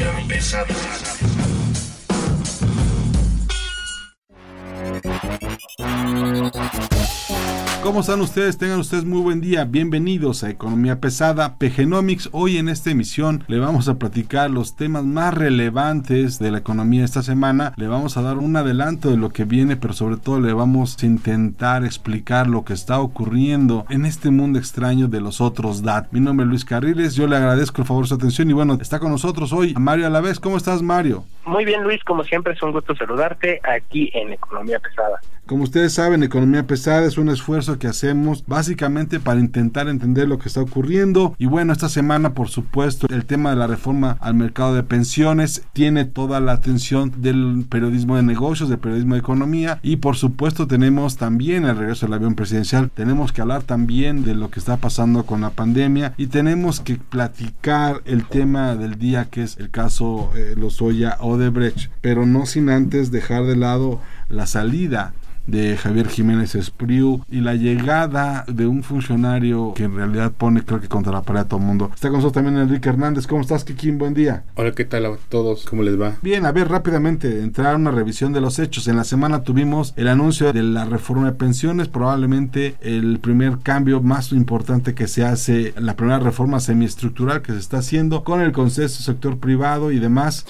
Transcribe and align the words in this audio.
Economía 0.00 0.28
pesada. 0.28 1.49
¿Cómo 7.82 8.00
están 8.00 8.20
ustedes? 8.20 8.58
Tengan 8.58 8.78
ustedes 8.78 9.04
muy 9.04 9.20
buen 9.20 9.40
día. 9.40 9.64
Bienvenidos 9.64 10.44
a 10.44 10.50
Economía 10.50 11.00
Pesada, 11.00 11.56
PGenomics. 11.56 12.28
Hoy 12.32 12.58
en 12.58 12.68
esta 12.68 12.90
emisión 12.90 13.42
le 13.48 13.58
vamos 13.58 13.88
a 13.88 13.98
platicar 13.98 14.50
los 14.50 14.76
temas 14.76 15.04
más 15.04 15.32
relevantes 15.32 16.38
de 16.38 16.50
la 16.50 16.58
economía 16.58 17.04
esta 17.04 17.22
semana. 17.22 17.72
Le 17.76 17.88
vamos 17.88 18.16
a 18.16 18.22
dar 18.22 18.36
un 18.36 18.54
adelanto 18.54 19.10
de 19.10 19.16
lo 19.16 19.30
que 19.30 19.44
viene, 19.44 19.76
pero 19.76 19.94
sobre 19.94 20.18
todo 20.18 20.40
le 20.40 20.52
vamos 20.52 21.02
a 21.02 21.06
intentar 21.06 21.84
explicar 21.84 22.46
lo 22.46 22.64
que 22.64 22.74
está 22.74 23.00
ocurriendo 23.00 23.86
en 23.88 24.04
este 24.04 24.30
mundo 24.30 24.58
extraño 24.58 25.08
de 25.08 25.22
los 25.22 25.40
otros 25.40 25.82
DAT. 25.82 26.12
Mi 26.12 26.20
nombre 26.20 26.44
es 26.44 26.50
Luis 26.50 26.64
Carriles. 26.66 27.14
Yo 27.14 27.26
le 27.26 27.36
agradezco 27.36 27.80
el 27.80 27.88
favor 27.88 28.06
su 28.06 28.14
atención 28.14 28.50
y 28.50 28.52
bueno, 28.52 28.78
está 28.80 28.98
con 28.98 29.10
nosotros 29.10 29.52
hoy 29.52 29.74
Mario 29.74 30.06
Alavés. 30.06 30.38
¿Cómo 30.38 30.58
estás, 30.58 30.82
Mario? 30.82 31.24
Muy 31.46 31.64
bien, 31.64 31.82
Luis. 31.82 32.04
Como 32.04 32.22
siempre, 32.24 32.52
es 32.52 32.62
un 32.62 32.72
gusto 32.72 32.94
saludarte 32.94 33.60
aquí 33.64 34.10
en 34.14 34.32
Economía 34.34 34.78
Pesada. 34.78 35.18
Como 35.50 35.64
ustedes 35.64 35.94
saben, 35.94 36.22
Economía 36.22 36.68
Pesada 36.68 37.04
es 37.04 37.18
un 37.18 37.28
esfuerzo 37.28 37.76
que 37.80 37.88
hacemos 37.88 38.44
básicamente 38.46 39.18
para 39.18 39.40
intentar 39.40 39.88
entender 39.88 40.28
lo 40.28 40.38
que 40.38 40.46
está 40.46 40.60
ocurriendo. 40.60 41.34
Y 41.38 41.46
bueno, 41.46 41.72
esta 41.72 41.88
semana, 41.88 42.34
por 42.34 42.50
supuesto, 42.50 43.08
el 43.10 43.24
tema 43.24 43.50
de 43.50 43.56
la 43.56 43.66
reforma 43.66 44.16
al 44.20 44.34
mercado 44.34 44.76
de 44.76 44.84
pensiones 44.84 45.64
tiene 45.72 46.04
toda 46.04 46.38
la 46.38 46.52
atención 46.52 47.12
del 47.16 47.66
periodismo 47.68 48.14
de 48.14 48.22
negocios, 48.22 48.68
del 48.68 48.78
periodismo 48.78 49.14
de 49.14 49.22
economía. 49.22 49.80
Y 49.82 49.96
por 49.96 50.14
supuesto, 50.14 50.68
tenemos 50.68 51.16
también 51.16 51.64
el 51.64 51.76
regreso 51.76 52.06
del 52.06 52.14
avión 52.14 52.36
presidencial. 52.36 52.88
Tenemos 52.94 53.32
que 53.32 53.40
hablar 53.40 53.64
también 53.64 54.22
de 54.22 54.36
lo 54.36 54.52
que 54.52 54.60
está 54.60 54.76
pasando 54.76 55.26
con 55.26 55.40
la 55.40 55.50
pandemia. 55.50 56.14
Y 56.16 56.28
tenemos 56.28 56.78
que 56.78 56.94
platicar 56.94 58.02
el 58.04 58.24
tema 58.24 58.76
del 58.76 59.00
día, 59.00 59.24
que 59.24 59.42
es 59.42 59.56
el 59.56 59.70
caso 59.70 60.30
eh, 60.36 60.54
Lozoya 60.56 61.16
Odebrecht. 61.18 61.90
Pero 62.00 62.24
no 62.24 62.46
sin 62.46 62.70
antes 62.70 63.10
dejar 63.10 63.46
de 63.46 63.56
lado 63.56 64.00
la 64.30 64.46
salida 64.46 65.12
de 65.46 65.76
Javier 65.76 66.08
Jiménez 66.08 66.54
Espriu 66.54 67.24
y 67.28 67.40
la 67.40 67.54
llegada 67.54 68.44
de 68.46 68.66
un 68.66 68.82
funcionario 68.82 69.74
que 69.74 69.84
en 69.84 69.96
realidad 69.96 70.32
pone 70.32 70.62
creo 70.62 70.80
que 70.80 70.88
contra 70.88 71.12
la 71.12 71.22
pared 71.22 71.40
a 71.40 71.48
todo 71.48 71.60
el 71.60 71.66
mundo. 71.66 71.90
Está 71.92 72.08
con 72.08 72.18
nosotros 72.18 72.34
también 72.34 72.62
Enrique 72.62 72.88
Hernández. 72.88 73.26
¿Cómo 73.26 73.40
estás, 73.40 73.64
Kikín? 73.64 73.98
Buen 73.98 74.14
día. 74.14 74.44
Hola, 74.54 74.72
¿qué 74.72 74.84
tal 74.84 75.06
a 75.06 75.16
todos? 75.28 75.64
¿Cómo 75.64 75.82
les 75.82 76.00
va? 76.00 76.16
Bien, 76.22 76.46
a 76.46 76.52
ver, 76.52 76.68
rápidamente, 76.68 77.40
entrar 77.40 77.74
a 77.74 77.76
una 77.76 77.90
revisión 77.90 78.32
de 78.32 78.40
los 78.40 78.58
hechos. 78.58 78.86
En 78.86 78.96
la 78.96 79.04
semana 79.04 79.42
tuvimos 79.42 79.92
el 79.96 80.08
anuncio 80.08 80.52
de 80.52 80.62
la 80.62 80.84
reforma 80.84 81.26
de 81.26 81.32
pensiones, 81.32 81.88
probablemente 81.88 82.76
el 82.80 83.18
primer 83.18 83.58
cambio 83.58 84.00
más 84.00 84.32
importante 84.32 84.94
que 84.94 85.08
se 85.08 85.24
hace, 85.24 85.74
la 85.76 85.96
primera 85.96 86.20
reforma 86.20 86.60
semiestructural 86.60 87.42
que 87.42 87.52
se 87.52 87.58
está 87.58 87.78
haciendo 87.78 88.22
con 88.22 88.40
el 88.40 88.52
consenso 88.52 89.02
sector 89.02 89.38
privado 89.38 89.90
y 89.90 89.98
demás. 89.98 90.46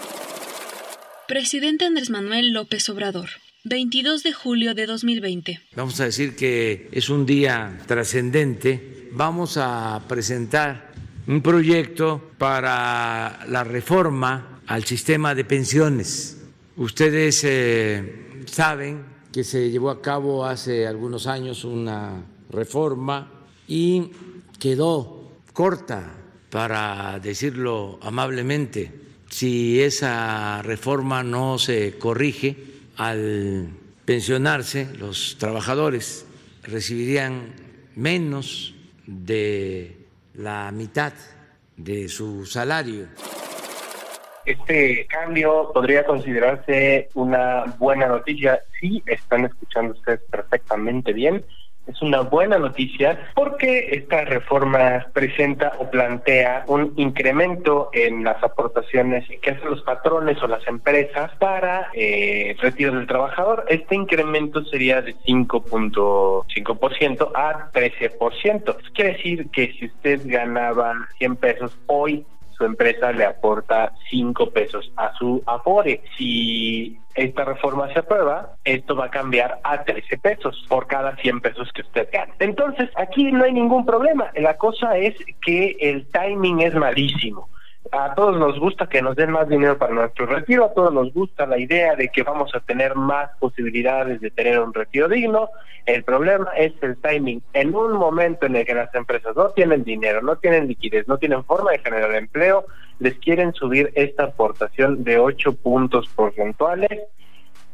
Presidente 1.26 1.86
Andrés 1.86 2.10
Manuel 2.10 2.52
López 2.52 2.88
Obrador. 2.90 3.28
22 3.64 4.22
de 4.22 4.32
julio 4.32 4.74
de 4.74 4.86
2020. 4.86 5.60
Vamos 5.76 6.00
a 6.00 6.04
decir 6.04 6.34
que 6.34 6.88
es 6.92 7.10
un 7.10 7.26
día 7.26 7.78
trascendente. 7.86 9.10
Vamos 9.12 9.56
a 9.58 10.02
presentar 10.08 10.92
un 11.26 11.42
proyecto 11.42 12.30
para 12.38 13.44
la 13.48 13.64
reforma 13.64 14.62
al 14.66 14.84
sistema 14.84 15.34
de 15.34 15.44
pensiones. 15.44 16.38
Ustedes 16.76 17.44
eh, 17.44 18.42
saben 18.46 19.04
que 19.30 19.44
se 19.44 19.70
llevó 19.70 19.90
a 19.90 20.00
cabo 20.00 20.46
hace 20.46 20.86
algunos 20.86 21.26
años 21.26 21.64
una 21.64 22.24
reforma 22.50 23.30
y 23.68 24.10
quedó 24.58 25.30
corta, 25.52 26.16
para 26.50 27.20
decirlo 27.20 27.98
amablemente. 28.02 28.92
Si 29.28 29.80
esa 29.80 30.62
reforma 30.62 31.22
no 31.22 31.58
se 31.58 31.96
corrige, 31.98 32.69
al 33.00 33.70
pensionarse 34.04 34.86
los 34.98 35.38
trabajadores 35.38 36.26
recibirían 36.62 37.54
menos 37.96 38.74
de 39.06 39.96
la 40.34 40.70
mitad 40.70 41.14
de 41.78 42.08
su 42.08 42.44
salario. 42.44 43.06
Este 44.44 45.06
cambio 45.06 45.70
podría 45.72 46.04
considerarse 46.04 47.08
una 47.14 47.64
buena 47.78 48.06
noticia. 48.06 48.60
Sí, 48.78 49.02
están 49.06 49.46
escuchando 49.46 49.94
ustedes 49.94 50.20
perfectamente 50.30 51.14
bien 51.14 51.42
es 51.90 52.00
una 52.02 52.20
buena 52.20 52.58
noticia 52.58 53.30
porque 53.34 53.88
esta 53.92 54.24
reforma 54.24 55.06
presenta 55.12 55.72
o 55.78 55.88
plantea 55.90 56.64
un 56.66 56.92
incremento 56.96 57.90
en 57.92 58.24
las 58.24 58.42
aportaciones 58.42 59.28
que 59.42 59.50
hacen 59.50 59.70
los 59.70 59.82
patrones 59.82 60.42
o 60.42 60.46
las 60.46 60.66
empresas 60.66 61.30
para 61.38 61.90
eh, 61.94 62.56
retiro 62.60 62.94
del 62.94 63.06
trabajador. 63.06 63.66
Este 63.68 63.94
incremento 63.94 64.64
sería 64.64 65.02
de 65.02 65.14
5.5% 65.16 67.30
a 67.34 67.70
13%. 67.72 68.76
Quiere 68.94 69.12
decir 69.12 69.50
que 69.50 69.72
si 69.72 69.84
usted 69.86 70.22
ganaba 70.24 70.94
100 71.18 71.36
pesos 71.36 71.76
hoy, 71.86 72.24
su 72.60 72.66
empresa 72.66 73.10
le 73.10 73.24
aporta 73.24 73.92
5 74.10 74.50
pesos 74.50 74.92
a 74.96 75.14
su 75.14 75.42
Afore. 75.46 76.02
Si 76.18 76.98
esta 77.14 77.46
reforma 77.46 77.90
se 77.92 78.00
aprueba, 78.00 78.56
esto 78.64 78.94
va 78.94 79.06
a 79.06 79.10
cambiar 79.10 79.60
a 79.64 79.82
13 79.82 80.18
pesos 80.18 80.66
por 80.68 80.86
cada 80.86 81.16
100 81.16 81.40
pesos 81.40 81.70
que 81.72 81.80
usted 81.80 82.08
gane. 82.12 82.34
Entonces, 82.38 82.90
aquí 82.96 83.32
no 83.32 83.44
hay 83.44 83.54
ningún 83.54 83.86
problema. 83.86 84.30
La 84.34 84.58
cosa 84.58 84.98
es 84.98 85.14
que 85.44 85.76
el 85.80 86.06
timing 86.08 86.60
es 86.60 86.74
malísimo. 86.74 87.48
A 87.92 88.14
todos 88.14 88.38
nos 88.38 88.58
gusta 88.58 88.88
que 88.88 89.02
nos 89.02 89.16
den 89.16 89.30
más 89.30 89.48
dinero 89.48 89.76
para 89.76 89.94
nuestro 89.94 90.26
retiro, 90.26 90.64
a 90.66 90.74
todos 90.74 90.92
nos 90.92 91.12
gusta 91.12 91.46
la 91.46 91.58
idea 91.58 91.96
de 91.96 92.08
que 92.08 92.22
vamos 92.22 92.54
a 92.54 92.60
tener 92.60 92.94
más 92.94 93.30
posibilidades 93.40 94.20
de 94.20 94.30
tener 94.30 94.60
un 94.60 94.72
retiro 94.72 95.08
digno. 95.08 95.48
El 95.86 96.04
problema 96.04 96.50
es 96.56 96.72
el 96.82 96.96
timing. 96.98 97.42
En 97.52 97.74
un 97.74 97.94
momento 97.94 98.46
en 98.46 98.56
el 98.56 98.66
que 98.66 98.74
las 98.74 98.94
empresas 98.94 99.34
no 99.34 99.48
tienen 99.50 99.82
dinero, 99.82 100.22
no 100.22 100.36
tienen 100.36 100.68
liquidez, 100.68 101.08
no 101.08 101.18
tienen 101.18 101.42
forma 101.44 101.72
de 101.72 101.78
generar 101.78 102.14
empleo, 102.14 102.66
les 103.00 103.18
quieren 103.18 103.54
subir 103.54 103.90
esta 103.94 104.24
aportación 104.24 105.02
de 105.02 105.18
8 105.18 105.54
puntos 105.54 106.06
porcentuales 106.14 107.00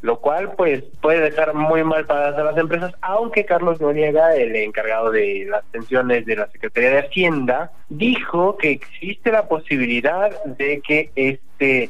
lo 0.03 0.21
cual 0.21 0.53
pues 0.57 0.85
puede 1.01 1.21
dejar 1.21 1.55
muy 1.55 1.83
mal 1.83 2.07
paradas 2.07 2.39
a 2.39 2.45
las 2.45 2.57
empresas, 2.57 2.93
aunque 3.01 3.45
Carlos 3.45 3.81
Noriega, 3.81 4.35
el 4.37 4.55
encargado 4.57 5.11
de 5.11 5.47
las 5.49 5.65
pensiones 5.67 6.27
de 6.27 6.37
la 6.37 6.49
Secretaría 6.49 6.91
de 6.91 6.99
Hacienda, 7.01 7.73
dijo 7.89 8.57
que 8.57 8.71
existe 8.71 9.33
la 9.33 9.49
posibilidad 9.49 10.45
de 10.45 10.81
que 10.81 11.11
este 11.15 11.46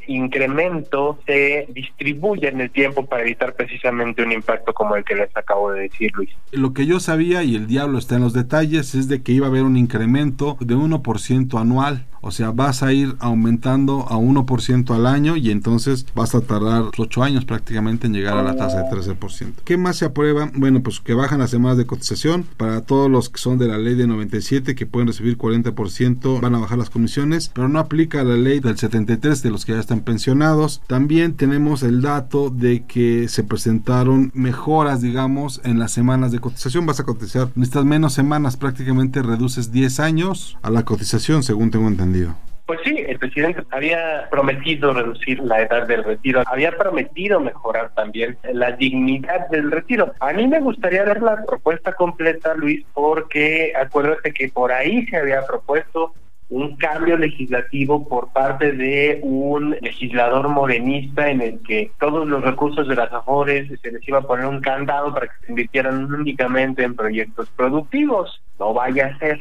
incremento 0.07 1.19
se 1.27 1.67
distribuya 1.73 2.49
en 2.49 2.61
el 2.61 2.71
tiempo 2.71 3.07
para 3.07 3.23
evitar 3.23 3.55
precisamente 3.55 4.23
un 4.23 4.33
impacto 4.33 4.73
como 4.73 4.97
el 4.97 5.05
que 5.05 5.15
les 5.15 5.37
acabo 5.37 5.73
de 5.73 5.83
decir, 5.83 6.13
Luis. 6.15 6.31
Lo 6.53 6.73
que 6.73 6.87
yo 6.87 7.01
sabía, 7.01 7.43
y 7.43 7.57
el 7.57 7.67
diablo 7.67 7.99
está 7.99 8.17
en 8.17 8.23
los 8.23 8.33
detalles, 8.33 8.95
es 8.95 9.09
de 9.09 9.23
que 9.23 9.33
iba 9.33 9.47
a 9.47 9.51
haber 9.51 9.63
un 9.63 9.77
incremento 9.77 10.57
de 10.61 10.75
1% 10.75 11.61
anual. 11.61 12.07
O 12.23 12.33
sea, 12.33 12.51
vas 12.51 12.83
a 12.83 12.93
ir 12.93 13.15
aumentando 13.21 14.07
a 14.09 14.17
1% 14.17 14.95
al 14.95 15.07
año 15.07 15.37
y 15.37 15.53
entonces 15.53 16.07
vas 16.15 16.35
a 16.35 16.41
tardar 16.41 16.91
8 16.97 17.23
años 17.23 17.45
prácticamente 17.45 18.09
en 18.09 18.15
llegar 18.15 18.37
a 18.37 18.43
la 18.43 18.57
tasa 18.57 18.83
de 18.83 18.91
13%. 18.91 19.63
¿Qué 19.65 19.77
más 19.77 19.99
se 19.99 20.07
aprueba? 20.07 20.51
Bueno, 20.55 20.83
pues 20.83 20.99
que 20.99 21.15
bajan 21.15 21.39
las 21.39 21.51
semanas 21.51 21.79
de 21.79 21.87
cotización 21.87 22.45
para 22.57 22.81
todos 22.81 23.09
los 23.09 23.29
que 23.29 23.39
son 23.39 23.59
de 23.59 23.69
la 23.69 23.79
ley 23.79 23.95
de 23.95 24.09
97 24.09 24.75
que 24.75 24.87
pueden 24.87 25.07
recibir 25.07 25.39
40%, 25.39 26.41
van 26.41 26.55
a 26.57 26.59
bajar 26.59 26.79
las 26.79 26.91
comisiones, 26.91 27.53
pero 27.55 27.69
no 27.69 27.79
aplica 27.79 28.25
la 28.25 28.35
ley 28.35 28.59
del 28.59 28.77
73 28.77 29.43
de 29.43 29.51
los 29.57 29.65
que 29.65 29.73
ya 29.73 29.81
están 29.81 30.01
pensionados. 30.01 30.83
También 30.87 31.35
tenemos 31.35 31.83
el 31.83 32.03
dato 32.03 32.51
de 32.51 32.85
que 32.85 33.27
se 33.29 33.43
presentaron 33.43 34.31
mejoras, 34.35 35.01
digamos, 35.01 35.63
en 35.65 35.79
las 35.79 35.93
semanas 35.93 36.31
de 36.31 36.41
cotización. 36.41 36.85
Vas 36.85 37.01
a 37.01 37.05
cotizar, 37.05 37.49
necesitas 37.55 37.87
menos 37.87 38.13
semanas, 38.13 38.59
prácticamente 38.59 39.23
reduces 39.23 39.73
10 39.73 40.01
años 40.01 40.59
a 40.61 40.69
la 40.69 40.85
cotización, 40.85 41.43
según 41.43 41.71
tengo 41.71 41.89
entendido. 41.89 42.37
Pues 42.67 42.81
sí, 42.85 43.03
el 43.09 43.19
presidente 43.19 43.63
había 43.71 44.29
prometido 44.31 44.93
reducir 44.93 45.39
la 45.39 45.63
edad 45.63 45.87
del 45.87 46.05
retiro, 46.05 46.43
había 46.45 46.77
prometido 46.77 47.41
mejorar 47.41 47.95
también 47.95 48.37
la 48.53 48.73
dignidad 48.73 49.49
del 49.49 49.71
retiro. 49.71 50.13
A 50.21 50.35
mí 50.35 50.47
me 50.47 50.61
gustaría 50.61 51.05
ver 51.05 51.23
la 51.23 51.43
propuesta 51.47 51.95
completa, 51.95 52.55
Luis, 52.55 52.85
porque 52.93 53.73
acuérdate 53.75 54.33
que 54.33 54.51
por 54.51 54.71
ahí 54.71 55.07
se 55.07 55.17
había 55.17 55.47
propuesto 55.47 56.13
un 56.49 56.77
cambio 56.77 57.17
legislativo 57.17 58.09
por 58.09 58.33
parte 58.33 58.73
de 58.73 59.21
un 59.23 59.77
legislador 59.81 60.49
morenista 60.49 61.29
en 61.29 61.41
el 61.41 61.63
que 61.63 61.91
todos 61.99 62.27
los 62.27 62.43
recursos 62.43 62.87
de 62.87 62.95
las 62.95 63.13
AFORES 63.13 63.81
se 63.81 63.93
les 63.93 64.07
iba 64.07 64.19
a 64.19 64.23
poner 64.23 64.47
un 64.47 64.61
candado 64.61 65.13
para 65.13 65.27
que 65.27 65.45
se 65.45 65.53
invirtieran 65.53 66.13
únicamente 66.15 66.85
en 66.85 66.95
proyectos 66.95 67.51
productivos. 67.51 68.41
No 68.59 68.73
vaya 68.75 69.07
a 69.07 69.19
ser. 69.19 69.41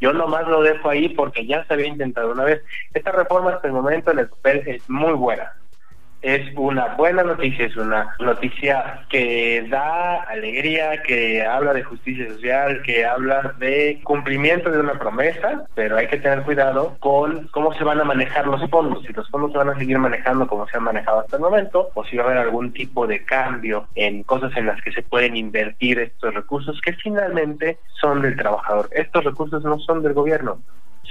Yo 0.00 0.12
nomás 0.12 0.48
lo 0.48 0.62
dejo 0.62 0.90
ahí 0.90 1.08
porque 1.08 1.46
ya 1.46 1.64
se 1.64 1.74
había 1.74 1.86
intentado 1.86 2.32
una 2.32 2.44
vez. 2.44 2.62
Esta 2.92 3.12
reforma 3.12 3.52
hasta 3.52 3.68
el 3.68 3.74
momento 3.74 4.10
en 4.10 4.18
el 4.18 4.28
papel 4.28 4.62
es 4.66 4.90
muy 4.90 5.12
buena 5.12 5.52
es 6.24 6.40
una 6.56 6.94
buena 6.96 7.22
noticia, 7.22 7.66
es 7.66 7.76
una 7.76 8.16
noticia 8.18 9.04
que 9.10 9.66
da 9.68 10.22
alegría, 10.22 11.02
que 11.02 11.44
habla 11.44 11.74
de 11.74 11.82
justicia 11.82 12.26
social, 12.28 12.82
que 12.82 13.04
habla 13.04 13.54
de 13.58 14.00
cumplimiento 14.02 14.70
de 14.70 14.80
una 14.80 14.98
promesa, 14.98 15.66
pero 15.74 15.98
hay 15.98 16.06
que 16.06 16.16
tener 16.16 16.42
cuidado 16.42 16.96
con 16.98 17.46
cómo 17.48 17.74
se 17.74 17.84
van 17.84 18.00
a 18.00 18.04
manejar 18.04 18.46
los 18.46 18.68
fondos, 18.70 19.04
si 19.04 19.12
los 19.12 19.28
fondos 19.28 19.52
se 19.52 19.58
van 19.58 19.68
a 19.68 19.78
seguir 19.78 19.98
manejando 19.98 20.46
como 20.46 20.66
se 20.66 20.78
han 20.78 20.84
manejado 20.84 21.20
hasta 21.20 21.36
el 21.36 21.42
momento, 21.42 21.90
o 21.92 22.04
si 22.04 22.16
va 22.16 22.22
a 22.24 22.26
haber 22.26 22.38
algún 22.38 22.72
tipo 22.72 23.06
de 23.06 23.22
cambio 23.24 23.86
en 23.94 24.22
cosas 24.22 24.56
en 24.56 24.66
las 24.66 24.80
que 24.80 24.92
se 24.92 25.02
pueden 25.02 25.36
invertir 25.36 25.98
estos 25.98 26.32
recursos 26.32 26.80
que 26.80 26.94
finalmente 26.94 27.78
son 28.00 28.22
del 28.22 28.36
trabajador. 28.36 28.88
Estos 28.92 29.24
recursos 29.24 29.62
no 29.62 29.78
son 29.78 30.02
del 30.02 30.14
gobierno, 30.14 30.58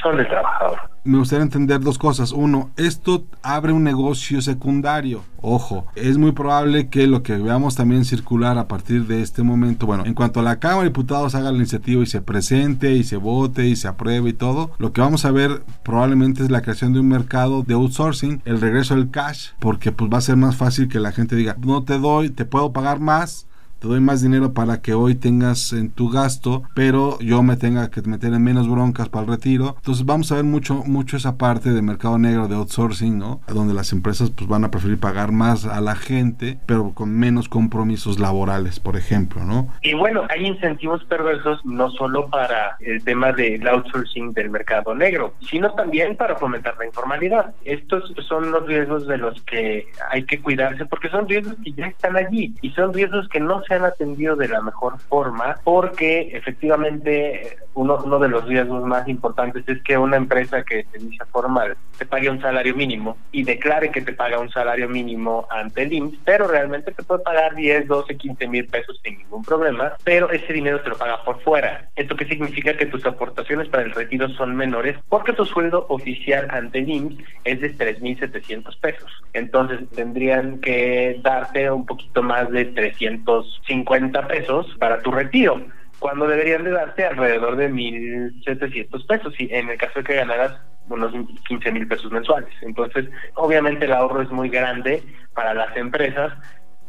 son 0.01 0.17
del 0.17 0.27
trabajador. 0.27 0.79
Me 1.05 1.17
gustaría 1.17 1.43
entender 1.43 1.81
dos 1.81 1.97
cosas. 1.97 2.31
Uno, 2.31 2.69
esto 2.77 3.25
abre 3.41 3.73
un 3.73 3.83
negocio 3.83 4.41
secundario. 4.41 5.21
Ojo, 5.41 5.85
es 5.95 6.17
muy 6.17 6.31
probable 6.31 6.87
que 6.87 7.07
lo 7.07 7.23
que 7.23 7.35
veamos 7.35 7.75
también 7.75 8.05
circular 8.05 8.57
a 8.57 8.69
partir 8.69 9.05
de 9.05 9.21
este 9.21 9.43
momento, 9.43 9.85
bueno, 9.85 10.05
en 10.05 10.13
cuanto 10.13 10.39
a 10.39 10.43
la 10.43 10.59
Cámara 10.59 10.83
de 10.83 10.89
Diputados 10.89 11.35
haga 11.35 11.51
la 11.51 11.57
iniciativa 11.57 12.01
y 12.01 12.05
se 12.05 12.21
presente 12.21 12.93
y 12.93 13.03
se 13.03 13.17
vote 13.17 13.65
y 13.65 13.75
se 13.75 13.89
apruebe 13.89 14.29
y 14.29 14.33
todo, 14.33 14.71
lo 14.77 14.93
que 14.93 15.01
vamos 15.01 15.25
a 15.25 15.31
ver 15.31 15.63
probablemente 15.83 16.41
es 16.41 16.49
la 16.49 16.61
creación 16.61 16.93
de 16.93 17.01
un 17.01 17.09
mercado 17.09 17.63
de 17.63 17.73
outsourcing, 17.73 18.41
el 18.45 18.61
regreso 18.61 18.95
del 18.95 19.11
cash, 19.11 19.49
porque 19.59 19.91
pues 19.91 20.09
va 20.09 20.19
a 20.19 20.21
ser 20.21 20.37
más 20.37 20.55
fácil 20.55 20.87
que 20.87 21.01
la 21.01 21.11
gente 21.11 21.35
diga, 21.35 21.57
no 21.59 21.83
te 21.83 21.99
doy, 21.99 22.29
te 22.29 22.45
puedo 22.45 22.71
pagar 22.71 23.01
más, 23.01 23.45
te 23.83 23.89
doy 23.89 23.99
más 23.99 24.21
dinero 24.21 24.53
para 24.53 24.81
que 24.81 24.93
hoy 24.93 25.13
tengas 25.13 25.73
en 25.73 25.91
tu 25.91 26.09
gasto, 26.09 26.63
pero 26.73 27.19
yo 27.19 27.43
me 27.43 27.57
tenga 27.57 27.91
que 27.91 28.01
meter 28.03 28.33
en 28.33 28.41
menos 28.41 28.69
broncas 28.69 29.09
para 29.09 29.25
el 29.25 29.31
retiro. 29.31 29.75
Entonces 29.75 30.05
vamos 30.05 30.31
a 30.31 30.35
ver 30.35 30.45
mucho, 30.45 30.75
mucho 30.85 31.17
esa 31.17 31.37
parte 31.37 31.73
de 31.73 31.81
mercado 31.81 32.17
negro, 32.17 32.47
de 32.47 32.55
outsourcing, 32.55 33.19
¿no? 33.19 33.41
Donde 33.45 33.73
las 33.73 33.91
empresas 33.91 34.29
pues 34.29 34.47
van 34.47 34.63
a 34.63 34.71
preferir 34.71 35.01
pagar 35.01 35.33
más 35.33 35.65
a 35.65 35.81
la 35.81 35.95
gente, 35.95 36.59
pero 36.65 36.93
con 36.93 37.13
menos 37.13 37.49
compromisos 37.49 38.21
laborales, 38.21 38.79
por 38.79 38.95
ejemplo, 38.95 39.43
¿no? 39.43 39.67
Y 39.81 39.93
bueno, 39.95 40.27
hay 40.29 40.45
incentivos 40.45 41.03
perversos 41.03 41.59
no 41.65 41.91
solo 41.91 42.29
para 42.29 42.77
el 42.79 43.03
tema 43.03 43.33
del 43.33 43.67
outsourcing 43.67 44.31
del 44.31 44.49
mercado 44.49 44.95
negro, 44.95 45.33
sino 45.41 45.73
también 45.73 46.15
para 46.15 46.37
fomentar 46.37 46.77
la 46.79 46.85
informalidad. 46.85 47.53
Estos 47.65 48.13
son 48.29 48.49
los 48.49 48.65
riesgos 48.65 49.07
de 49.07 49.17
los 49.17 49.41
que 49.41 49.87
hay 50.09 50.23
que 50.23 50.39
cuidarse 50.39 50.85
porque 50.85 51.09
son 51.09 51.27
riesgos 51.27 51.57
que 51.61 51.73
ya 51.73 51.87
están 51.87 52.15
allí 52.15 52.55
y 52.61 52.69
son 52.69 52.93
riesgos 52.93 53.27
que 53.27 53.41
no 53.41 53.61
se 53.65 53.72
han 53.73 53.85
atendido 53.85 54.35
de 54.35 54.47
la 54.47 54.61
mejor 54.61 54.99
forma 54.99 55.57
porque 55.63 56.29
efectivamente 56.33 57.57
uno, 57.73 57.99
uno 58.03 58.19
de 58.19 58.29
los 58.29 58.45
riesgos 58.45 58.85
más 58.85 59.07
importantes 59.07 59.67
es 59.67 59.81
que 59.83 59.97
una 59.97 60.17
empresa 60.17 60.63
que 60.63 60.85
se 60.91 60.99
dice 60.99 61.25
formal 61.31 61.75
te 61.97 62.05
pague 62.05 62.29
un 62.29 62.41
salario 62.41 62.75
mínimo 62.75 63.17
y 63.31 63.43
declare 63.43 63.91
que 63.91 64.01
te 64.01 64.13
paga 64.13 64.39
un 64.39 64.49
salario 64.49 64.89
mínimo 64.89 65.47
ante 65.49 65.83
el 65.83 65.93
IMSS, 65.93 66.17
pero 66.25 66.47
realmente 66.47 66.91
te 66.91 67.03
puede 67.03 67.23
pagar 67.23 67.55
10, 67.55 67.87
12, 67.87 68.17
15 68.17 68.47
mil 68.47 68.67
pesos 68.67 68.99
sin 69.03 69.17
ningún 69.17 69.43
problema, 69.43 69.93
pero 70.03 70.29
ese 70.31 70.53
dinero 70.53 70.81
te 70.81 70.89
lo 70.89 70.97
paga 70.97 71.23
por 71.23 71.41
fuera. 71.41 71.89
¿Esto 71.95 72.15
qué 72.15 72.25
significa? 72.25 72.75
Que 72.75 72.85
tus 72.85 73.05
aportaciones 73.05 73.67
para 73.69 73.83
el 73.83 73.91
retiro 73.91 74.29
son 74.29 74.55
menores 74.55 74.97
porque 75.09 75.33
tu 75.33 75.45
sueldo 75.45 75.85
oficial 75.89 76.47
ante 76.49 76.79
el 76.79 76.89
IMSS 76.89 77.23
es 77.43 77.61
de 77.61 77.75
3.700 77.75 78.79
pesos. 78.79 79.11
Entonces 79.33 79.79
tendrían 79.95 80.59
que 80.59 81.19
darte 81.21 81.69
un 81.69 81.85
poquito 81.85 82.23
más 82.23 82.49
de 82.51 82.65
300 82.65 83.61
50 83.67 84.27
pesos 84.27 84.67
para 84.79 85.01
tu 85.01 85.11
retiro, 85.11 85.61
cuando 85.99 86.27
deberían 86.27 86.63
de 86.63 86.71
darte 86.71 87.05
alrededor 87.05 87.55
de 87.55 87.69
1.700 87.71 89.07
pesos, 89.07 89.33
y 89.39 89.53
en 89.53 89.69
el 89.69 89.77
caso 89.77 89.99
de 89.99 90.05
que 90.05 90.15
ganaras 90.15 90.59
unos 90.89 91.13
15 91.47 91.71
mil 91.71 91.87
pesos 91.87 92.11
mensuales. 92.11 92.53
Entonces, 92.61 93.09
obviamente 93.35 93.85
el 93.85 93.93
ahorro 93.93 94.21
es 94.21 94.29
muy 94.29 94.49
grande 94.49 95.01
para 95.33 95.53
las 95.53 95.75
empresas, 95.77 96.33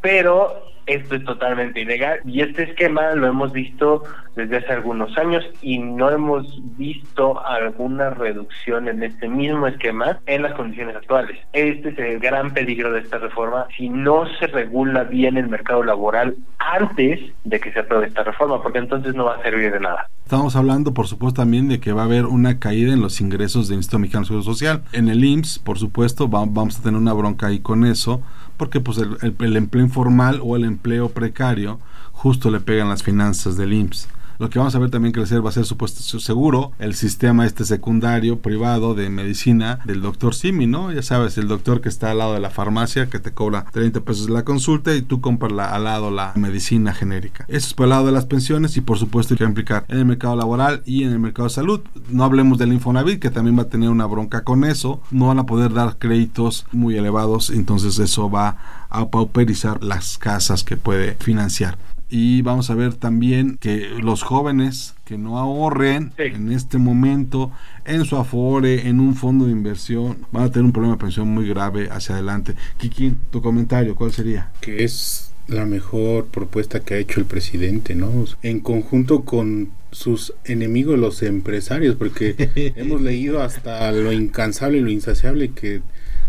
pero 0.04 0.62
esto 0.84 1.14
es 1.14 1.24
totalmente 1.24 1.80
ilegal 1.80 2.20
y 2.26 2.42
este 2.42 2.64
esquema 2.64 3.14
lo 3.14 3.26
hemos 3.26 3.52
visto 3.52 4.02
desde 4.36 4.58
hace 4.58 4.72
algunos 4.74 5.16
años 5.16 5.42
y 5.62 5.78
no 5.78 6.10
hemos 6.10 6.60
visto 6.76 7.42
alguna 7.46 8.10
reducción 8.10 8.88
en 8.88 9.02
este 9.02 9.28
mismo 9.30 9.66
esquema 9.66 10.18
en 10.26 10.42
las 10.42 10.52
condiciones 10.52 10.94
actuales. 10.96 11.38
Este 11.54 11.88
es 11.88 11.98
el 11.98 12.18
gran 12.18 12.52
peligro 12.52 12.92
de 12.92 13.00
esta 13.00 13.16
reforma 13.16 13.66
si 13.78 13.88
no 13.88 14.26
se 14.38 14.46
regula 14.46 15.04
bien 15.04 15.38
el 15.38 15.48
mercado 15.48 15.82
laboral 15.82 16.36
antes 16.58 17.20
de 17.44 17.60
que 17.60 17.72
se 17.72 17.80
apruebe 17.80 18.06
esta 18.06 18.24
reforma, 18.24 18.62
porque 18.62 18.78
entonces 18.78 19.14
no 19.14 19.24
va 19.24 19.36
a 19.36 19.42
servir 19.42 19.72
de 19.72 19.80
nada. 19.80 20.06
Estamos 20.24 20.56
hablando, 20.56 20.94
por 20.94 21.06
supuesto, 21.06 21.42
también 21.42 21.68
de 21.68 21.80
que 21.80 21.92
va 21.92 22.02
a 22.02 22.06
haber 22.06 22.24
una 22.26 22.58
caída 22.58 22.92
en 22.92 23.00
los 23.00 23.20
ingresos 23.20 23.68
del 23.68 23.76
Instituto 23.78 24.00
Mexicano 24.00 24.24
Seguro 24.24 24.42
Social. 24.42 24.82
En 24.92 25.08
el 25.08 25.22
IMSS, 25.24 25.58
por 25.58 25.78
supuesto, 25.78 26.28
vamos 26.28 26.78
a 26.78 26.82
tener 26.82 26.98
una 26.98 27.12
bronca 27.12 27.48
ahí 27.48 27.60
con 27.60 27.84
eso, 27.84 28.22
porque 28.56 28.80
pues 28.80 28.98
el, 28.98 29.34
el 29.38 29.56
empleo 29.56 29.84
informal 29.84 30.40
o 30.42 30.56
el 30.56 30.64
empleo 30.64 31.08
precario 31.08 31.80
justo 32.12 32.50
le 32.50 32.60
pegan 32.60 32.88
las 32.88 33.02
finanzas 33.02 33.56
del 33.56 33.72
IMSS. 33.72 34.08
Lo 34.38 34.50
que 34.50 34.58
vamos 34.58 34.74
a 34.74 34.78
ver 34.78 34.90
también 34.90 35.12
crecer 35.12 35.44
va 35.44 35.50
a 35.50 35.52
ser 35.52 35.64
supuesto 35.64 36.02
seguro 36.18 36.72
el 36.78 36.94
sistema 36.94 37.46
este 37.46 37.64
secundario 37.64 38.40
privado 38.40 38.94
de 38.94 39.08
medicina 39.08 39.78
del 39.84 40.02
doctor 40.02 40.34
Simi, 40.34 40.66
¿no? 40.66 40.92
Ya 40.92 41.02
sabes, 41.02 41.38
el 41.38 41.48
doctor 41.48 41.80
que 41.80 41.88
está 41.88 42.10
al 42.10 42.18
lado 42.18 42.34
de 42.34 42.40
la 42.40 42.50
farmacia 42.50 43.08
que 43.08 43.20
te 43.20 43.32
cobra 43.32 43.64
30 43.72 44.00
pesos 44.00 44.28
la 44.30 44.44
consulta 44.44 44.94
y 44.94 45.02
tú 45.02 45.20
compras 45.20 45.52
la, 45.52 45.66
al 45.66 45.84
lado 45.84 46.10
la 46.10 46.32
medicina 46.34 46.92
genérica. 46.92 47.44
Eso 47.48 47.68
es 47.68 47.74
por 47.74 47.84
el 47.84 47.90
lado 47.90 48.06
de 48.06 48.12
las 48.12 48.26
pensiones 48.26 48.76
y 48.76 48.80
por 48.80 48.98
supuesto 48.98 49.36
que 49.36 49.44
va 49.44 49.48
a 49.48 49.50
implicar 49.50 49.84
en 49.88 49.98
el 49.98 50.04
mercado 50.04 50.36
laboral 50.36 50.82
y 50.84 51.04
en 51.04 51.12
el 51.12 51.18
mercado 51.18 51.48
de 51.48 51.54
salud. 51.54 51.80
No 52.08 52.24
hablemos 52.24 52.58
del 52.58 52.72
Infonavit 52.72 53.20
que 53.20 53.30
también 53.30 53.56
va 53.56 53.62
a 53.62 53.68
tener 53.68 53.90
una 53.90 54.06
bronca 54.06 54.42
con 54.42 54.64
eso. 54.64 55.00
No 55.10 55.28
van 55.28 55.38
a 55.38 55.46
poder 55.46 55.72
dar 55.72 55.98
créditos 55.98 56.66
muy 56.72 56.96
elevados, 56.96 57.50
entonces 57.50 57.98
eso 57.98 58.30
va 58.30 58.56
a 58.90 59.08
pauperizar 59.10 59.82
las 59.82 60.18
casas 60.18 60.64
que 60.64 60.76
puede 60.76 61.16
financiar 61.20 61.78
y 62.08 62.42
vamos 62.42 62.70
a 62.70 62.74
ver 62.74 62.94
también 62.94 63.56
que 63.58 63.88
los 64.00 64.22
jóvenes 64.22 64.94
que 65.04 65.18
no 65.18 65.38
ahorren 65.38 66.12
en 66.18 66.52
este 66.52 66.78
momento 66.78 67.50
en 67.84 68.04
su 68.04 68.16
afore, 68.16 68.88
en 68.88 69.00
un 69.00 69.14
fondo 69.14 69.46
de 69.46 69.52
inversión, 69.52 70.18
van 70.30 70.44
a 70.44 70.50
tener 70.50 70.64
un 70.64 70.72
problema 70.72 70.94
de 70.94 71.00
pensión 71.00 71.28
muy 71.28 71.48
grave 71.48 71.88
hacia 71.90 72.14
adelante. 72.14 72.54
Kiki, 72.78 73.14
tu 73.30 73.42
comentario, 73.42 73.94
¿cuál 73.94 74.12
sería? 74.12 74.52
Que 74.60 74.84
es 74.84 75.32
la 75.46 75.66
mejor 75.66 76.26
propuesta 76.26 76.80
que 76.80 76.94
ha 76.94 76.98
hecho 76.98 77.20
el 77.20 77.26
presidente, 77.26 77.94
¿no? 77.94 78.24
En 78.42 78.60
conjunto 78.60 79.24
con 79.24 79.70
sus 79.90 80.34
enemigos, 80.44 80.98
los 80.98 81.22
empresarios, 81.22 81.96
porque 81.96 82.72
hemos 82.76 83.00
leído 83.00 83.42
hasta 83.42 83.92
lo 83.92 84.12
incansable 84.12 84.78
y 84.78 84.82
lo 84.82 84.90
insaciable 84.90 85.50
que 85.50 85.82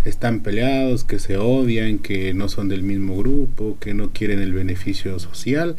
están 0.06 0.42
peleados, 0.42 1.04
que 1.04 1.20
se 1.20 1.38
odian, 1.38 2.00
que 2.00 2.34
no 2.34 2.48
son 2.48 2.70
del 2.70 2.84
mismo 2.84 3.18
grupo, 3.18 3.78
que 3.80 3.94
no 3.94 4.12
quieren 4.12 4.40
el 4.42 4.54
beneficio 4.54 5.20
social. 5.20 5.76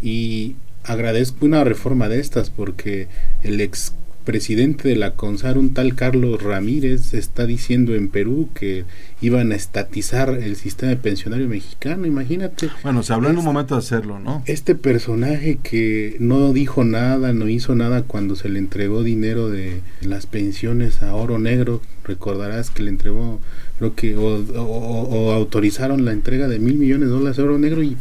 Y 0.00 0.56
agradezco 0.84 1.44
una 1.44 1.64
reforma 1.64 2.08
de 2.08 2.20
estas 2.20 2.50
porque 2.50 3.08
el 3.42 3.60
ex 3.60 3.92
presidente 4.26 4.88
de 4.88 4.96
la 4.96 5.12
CONSAR, 5.12 5.56
un 5.56 5.72
tal 5.72 5.94
Carlos 5.94 6.42
Ramírez, 6.42 7.14
está 7.14 7.46
diciendo 7.46 7.94
en 7.94 8.08
Perú 8.08 8.50
que 8.54 8.84
iban 9.22 9.52
a 9.52 9.54
estatizar 9.54 10.28
el 10.30 10.56
sistema 10.56 10.94
pensionario 10.96 11.48
mexicano, 11.48 12.06
imagínate. 12.06 12.68
Bueno, 12.82 13.02
se 13.02 13.14
habló 13.14 13.30
en 13.30 13.38
un 13.38 13.44
momento 13.44 13.76
de 13.76 13.78
hacerlo, 13.78 14.18
¿no? 14.18 14.42
Este 14.44 14.74
personaje 14.74 15.58
que 15.62 16.16
no 16.18 16.52
dijo 16.52 16.84
nada, 16.84 17.32
no 17.32 17.48
hizo 17.48 17.74
nada 17.74 18.02
cuando 18.02 18.36
se 18.36 18.50
le 18.50 18.58
entregó 18.58 19.02
dinero 19.02 19.48
de 19.48 19.80
las 20.02 20.26
pensiones 20.26 21.02
a 21.02 21.14
Oro 21.14 21.38
Negro, 21.38 21.80
recordarás 22.04 22.70
que 22.70 22.82
le 22.82 22.90
entregó, 22.90 23.40
creo 23.78 23.94
que, 23.94 24.16
o, 24.16 25.32
autorizaron 25.32 26.04
la 26.04 26.12
entrega 26.12 26.48
de 26.48 26.58
mil 26.58 26.74
millones 26.74 27.08
de 27.08 27.14
dólares 27.14 27.38
a 27.38 27.44
Oro 27.44 27.58
Negro 27.58 27.82
y 27.82 27.96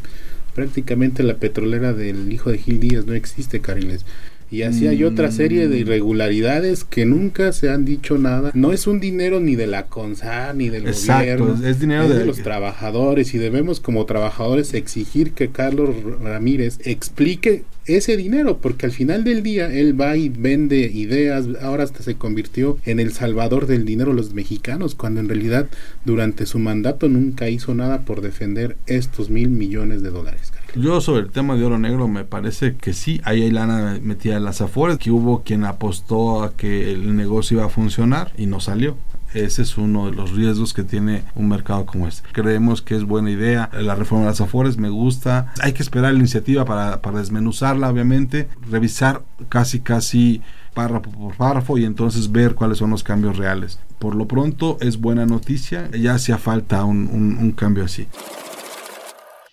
prácticamente 0.55 1.21
la 1.21 1.35
petrolera 1.35 1.93
del 1.93 2.33
hijo 2.33 2.51
de 2.51 2.57
Gil 2.57 2.79
Díaz 2.79 3.05
no 3.05 3.13
existe, 3.13 3.61
Cariles 3.61 4.05
y 4.51 4.61
así 4.61 4.87
hay 4.87 5.03
otra 5.03 5.31
serie 5.31 5.67
de 5.67 5.77
mm. 5.77 5.79
irregularidades 5.79 6.83
que 6.83 7.05
nunca 7.05 7.51
se 7.51 7.69
han 7.69 7.85
dicho 7.85 8.17
nada. 8.17 8.51
No 8.53 8.71
es 8.71 8.87
un 8.87 8.99
dinero 8.99 9.39
ni 9.39 9.55
de 9.55 9.67
la 9.67 9.87
CONSA 9.87 10.53
ni 10.53 10.69
del 10.69 10.83
gobierno, 10.83 11.59
es 11.65 11.79
dinero 11.79 12.07
de, 12.07 12.25
los 12.25 12.37
trabajadores 12.37 13.33
y 13.33 13.37
debemos 13.37 13.79
como 13.79 14.05
trabajadores 14.05 14.73
exigir 14.73 15.31
que 15.33 15.49
Carlos 15.49 15.95
Ramírez 16.21 16.79
explique 16.83 17.63
ese 17.85 18.17
dinero, 18.17 18.57
porque 18.57 18.87
al 18.87 18.91
final 18.91 19.23
del 19.23 19.43
día 19.43 19.71
él 19.71 19.99
va 19.99 20.17
y 20.17 20.29
vende 20.29 20.91
ideas, 20.91 21.45
ahora 21.61 21.83
hasta 21.83 22.01
se 22.01 22.15
convirtió 22.15 22.79
en 22.85 22.99
el 22.99 23.13
salvador 23.13 23.67
del 23.67 23.85
dinero 23.85 24.13
los 24.13 24.33
mexicanos, 24.33 24.95
cuando 24.95 25.19
en 25.19 25.29
realidad 25.29 25.67
durante 26.03 26.45
su 26.47 26.57
mandato 26.57 27.09
nunca 27.09 27.49
hizo 27.49 27.75
nada 27.75 28.01
por 28.01 28.21
defender 28.21 28.75
estos 28.87 29.29
mil 29.29 29.49
millones 29.49 30.01
de 30.01 30.09
dólares. 30.09 30.51
Yo 30.75 30.99
sobre 30.99 31.21
el 31.21 31.31
tema 31.31 31.55
de 31.55 31.63
oro 31.63 31.79
negro 31.79 32.09
me 32.09 32.25
parece 32.25 32.75
que 32.75 32.93
sí, 32.93 33.21
ahí 33.23 33.43
hay 33.43 33.51
lana 33.51 33.97
metida 34.01 34.35
en 34.35 34.43
las 34.43 34.59
afueras, 34.59 34.97
que 34.97 35.09
hubo 35.09 35.41
quien 35.41 35.63
apostó 35.63 36.43
a 36.43 36.53
que 36.53 36.91
el 36.91 37.15
negocio 37.15 37.57
iba 37.57 37.67
a 37.67 37.69
funcionar 37.69 38.33
y 38.37 38.45
no 38.45 38.59
salió. 38.59 38.97
Ese 39.33 39.61
es 39.61 39.77
uno 39.77 40.05
de 40.05 40.11
los 40.11 40.31
riesgos 40.31 40.73
que 40.73 40.83
tiene 40.83 41.23
un 41.35 41.47
mercado 41.47 41.85
como 41.85 42.07
este. 42.07 42.27
Creemos 42.31 42.81
que 42.81 42.95
es 42.95 43.03
buena 43.03 43.31
idea 43.31 43.69
la 43.73 43.95
reforma 43.95 44.25
de 44.25 44.31
las 44.31 44.41
afores, 44.41 44.77
me 44.77 44.89
gusta. 44.89 45.53
Hay 45.61 45.71
que 45.71 45.83
esperar 45.83 46.13
la 46.13 46.19
iniciativa 46.19 46.65
para, 46.65 46.97
desmenuzarla, 47.17 47.89
obviamente, 47.89 48.49
revisar 48.69 49.23
casi, 49.47 49.79
casi 49.79 50.41
párrafo 50.73 51.09
por 51.09 51.35
párrafo 51.35 51.77
y 51.77 51.85
entonces 51.85 52.31
ver 52.33 52.53
cuáles 52.53 52.79
son 52.79 52.89
los 52.89 53.03
cambios 53.03 53.37
reales. 53.37 53.79
Por 53.97 54.15
lo 54.15 54.27
pronto 54.27 54.77
es 54.81 54.99
buena 54.99 55.25
noticia, 55.25 55.89
ya 55.91 56.15
hacía 56.15 56.37
falta 56.37 56.83
un 56.83 57.53
cambio 57.57 57.85
así. 57.85 58.07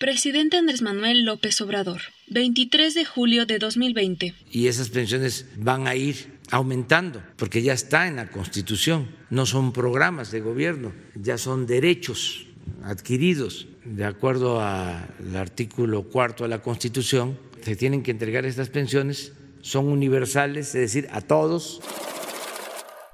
Presidente 0.02 0.56
Andrés 0.56 0.82
Manuel 0.82 1.22
López 1.24 1.60
Obrador, 1.60 2.00
23 2.26 2.92
de 2.92 3.04
julio 3.04 3.46
de 3.46 3.60
2020. 3.60 4.34
Y 4.50 4.66
esas 4.66 4.88
pensiones 4.88 5.46
van 5.56 5.86
a 5.86 5.94
ir 5.94 6.40
aumentando, 6.50 7.22
porque 7.36 7.62
ya 7.62 7.72
está 7.72 8.08
en 8.08 8.16
la 8.16 8.28
Constitución, 8.28 9.06
no 9.30 9.46
son 9.46 9.72
programas 9.72 10.32
de 10.32 10.40
gobierno, 10.40 10.92
ya 11.14 11.38
son 11.38 11.68
derechos 11.68 12.46
adquiridos. 12.82 13.68
De 13.84 14.04
acuerdo 14.04 14.60
al 14.60 15.36
artículo 15.36 16.02
cuarto 16.02 16.42
de 16.42 16.50
la 16.50 16.62
Constitución, 16.62 17.38
se 17.64 17.76
tienen 17.76 18.02
que 18.02 18.10
entregar 18.10 18.44
estas 18.44 18.70
pensiones, 18.70 19.34
son 19.60 19.86
universales, 19.86 20.74
es 20.74 20.80
decir, 20.80 21.06
a 21.12 21.20
todos. 21.20 21.80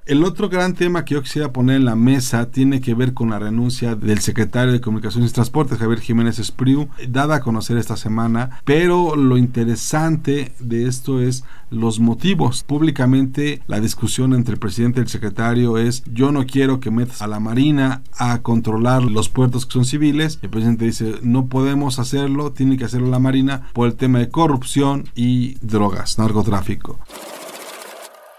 El 0.08 0.24
otro 0.24 0.48
gran 0.48 0.72
tema 0.72 1.04
que 1.04 1.12
yo 1.12 1.22
quisiera 1.22 1.52
poner 1.52 1.76
en 1.76 1.84
la 1.84 1.94
mesa 1.94 2.50
tiene 2.50 2.80
que 2.80 2.94
ver 2.94 3.12
con 3.12 3.28
la 3.28 3.38
renuncia 3.38 3.94
del 3.94 4.20
secretario 4.20 4.72
de 4.72 4.80
Comunicaciones 4.80 5.30
y 5.30 5.34
Transportes, 5.34 5.76
Javier 5.76 6.00
Jiménez 6.00 6.38
Espriu, 6.38 6.88
dada 7.10 7.36
a 7.36 7.40
conocer 7.40 7.76
esta 7.76 7.98
semana, 7.98 8.62
pero 8.64 9.16
lo 9.16 9.36
interesante 9.36 10.52
de 10.60 10.86
esto 10.86 11.20
es 11.20 11.44
los 11.68 12.00
motivos. 12.00 12.62
Públicamente 12.62 13.60
la 13.66 13.80
discusión 13.80 14.32
entre 14.32 14.54
el 14.54 14.58
presidente 14.58 15.00
y 15.00 15.02
el 15.02 15.10
secretario 15.10 15.76
es 15.76 16.02
yo 16.10 16.32
no 16.32 16.46
quiero 16.46 16.80
que 16.80 16.90
metas 16.90 17.20
a 17.20 17.26
la 17.26 17.38
Marina 17.38 18.00
a 18.16 18.38
controlar 18.40 19.02
los 19.02 19.28
puertos 19.28 19.66
que 19.66 19.74
son 19.74 19.84
civiles. 19.84 20.38
El 20.40 20.48
presidente 20.48 20.86
dice 20.86 21.16
no 21.20 21.48
podemos 21.48 21.98
hacerlo, 21.98 22.52
tiene 22.52 22.78
que 22.78 22.86
hacerlo 22.86 23.10
la 23.10 23.18
Marina 23.18 23.68
por 23.74 23.86
el 23.86 23.94
tema 23.94 24.20
de 24.20 24.30
corrupción 24.30 25.10
y 25.14 25.56
drogas, 25.60 26.18
narcotráfico. 26.18 26.98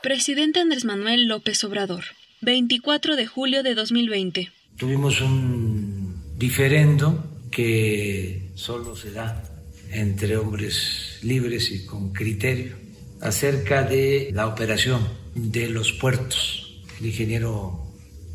Presidente 0.02 0.62
Andrés 0.62 0.86
Manuel 0.86 1.28
López 1.28 1.62
Obrador, 1.66 2.06
24 2.40 3.18
de 3.18 3.28
julio 3.28 3.64
de 3.64 3.76
2020. 3.76 4.50
Tuvimos 4.78 5.20
un 5.20 6.24
diferendo 6.38 7.38
que 7.52 8.50
solo 8.56 8.96
se 8.96 9.12
da 9.12 9.44
entre 9.92 10.38
hombres 10.38 11.20
libres 11.22 11.70
y 11.72 11.86
con 11.86 12.14
criterio 12.14 12.78
acerca 13.20 13.84
de 13.84 14.30
la 14.34 14.48
operación 14.48 15.06
de 15.36 15.70
los 15.70 15.92
puertos. 15.92 16.82
El 17.02 17.08
ingeniero 17.08 17.86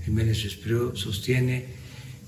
Jiménez 0.04 0.44
Espriu 0.44 0.94
sostiene 0.94 1.64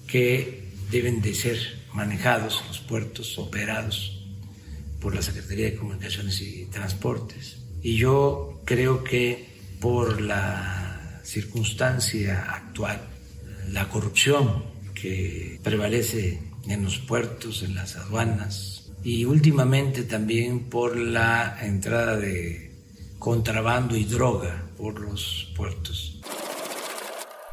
que 0.06 0.62
deben 0.90 1.20
de 1.20 1.34
ser 1.34 1.58
manejados 1.92 2.64
los 2.68 2.80
puertos 2.80 3.38
operados 3.38 4.18
por 4.98 5.14
la 5.14 5.20
Secretaría 5.20 5.66
de 5.66 5.76
Comunicaciones 5.76 6.40
y 6.40 6.64
Transportes. 6.70 7.65
Y 7.82 7.96
yo 7.96 8.60
creo 8.64 9.04
que 9.04 9.48
por 9.80 10.20
la 10.20 11.20
circunstancia 11.22 12.46
actual, 12.50 13.00
la 13.70 13.88
corrupción 13.88 14.64
que 14.94 15.60
prevalece 15.62 16.40
en 16.68 16.84
los 16.84 16.98
puertos, 16.98 17.62
en 17.62 17.74
las 17.74 17.96
aduanas 17.96 18.90
y 19.04 19.24
últimamente 19.24 20.02
también 20.02 20.64
por 20.64 20.96
la 20.96 21.58
entrada 21.62 22.16
de 22.16 22.72
contrabando 23.18 23.96
y 23.96 24.04
droga 24.04 24.64
por 24.76 25.00
los 25.00 25.52
puertos. 25.56 26.20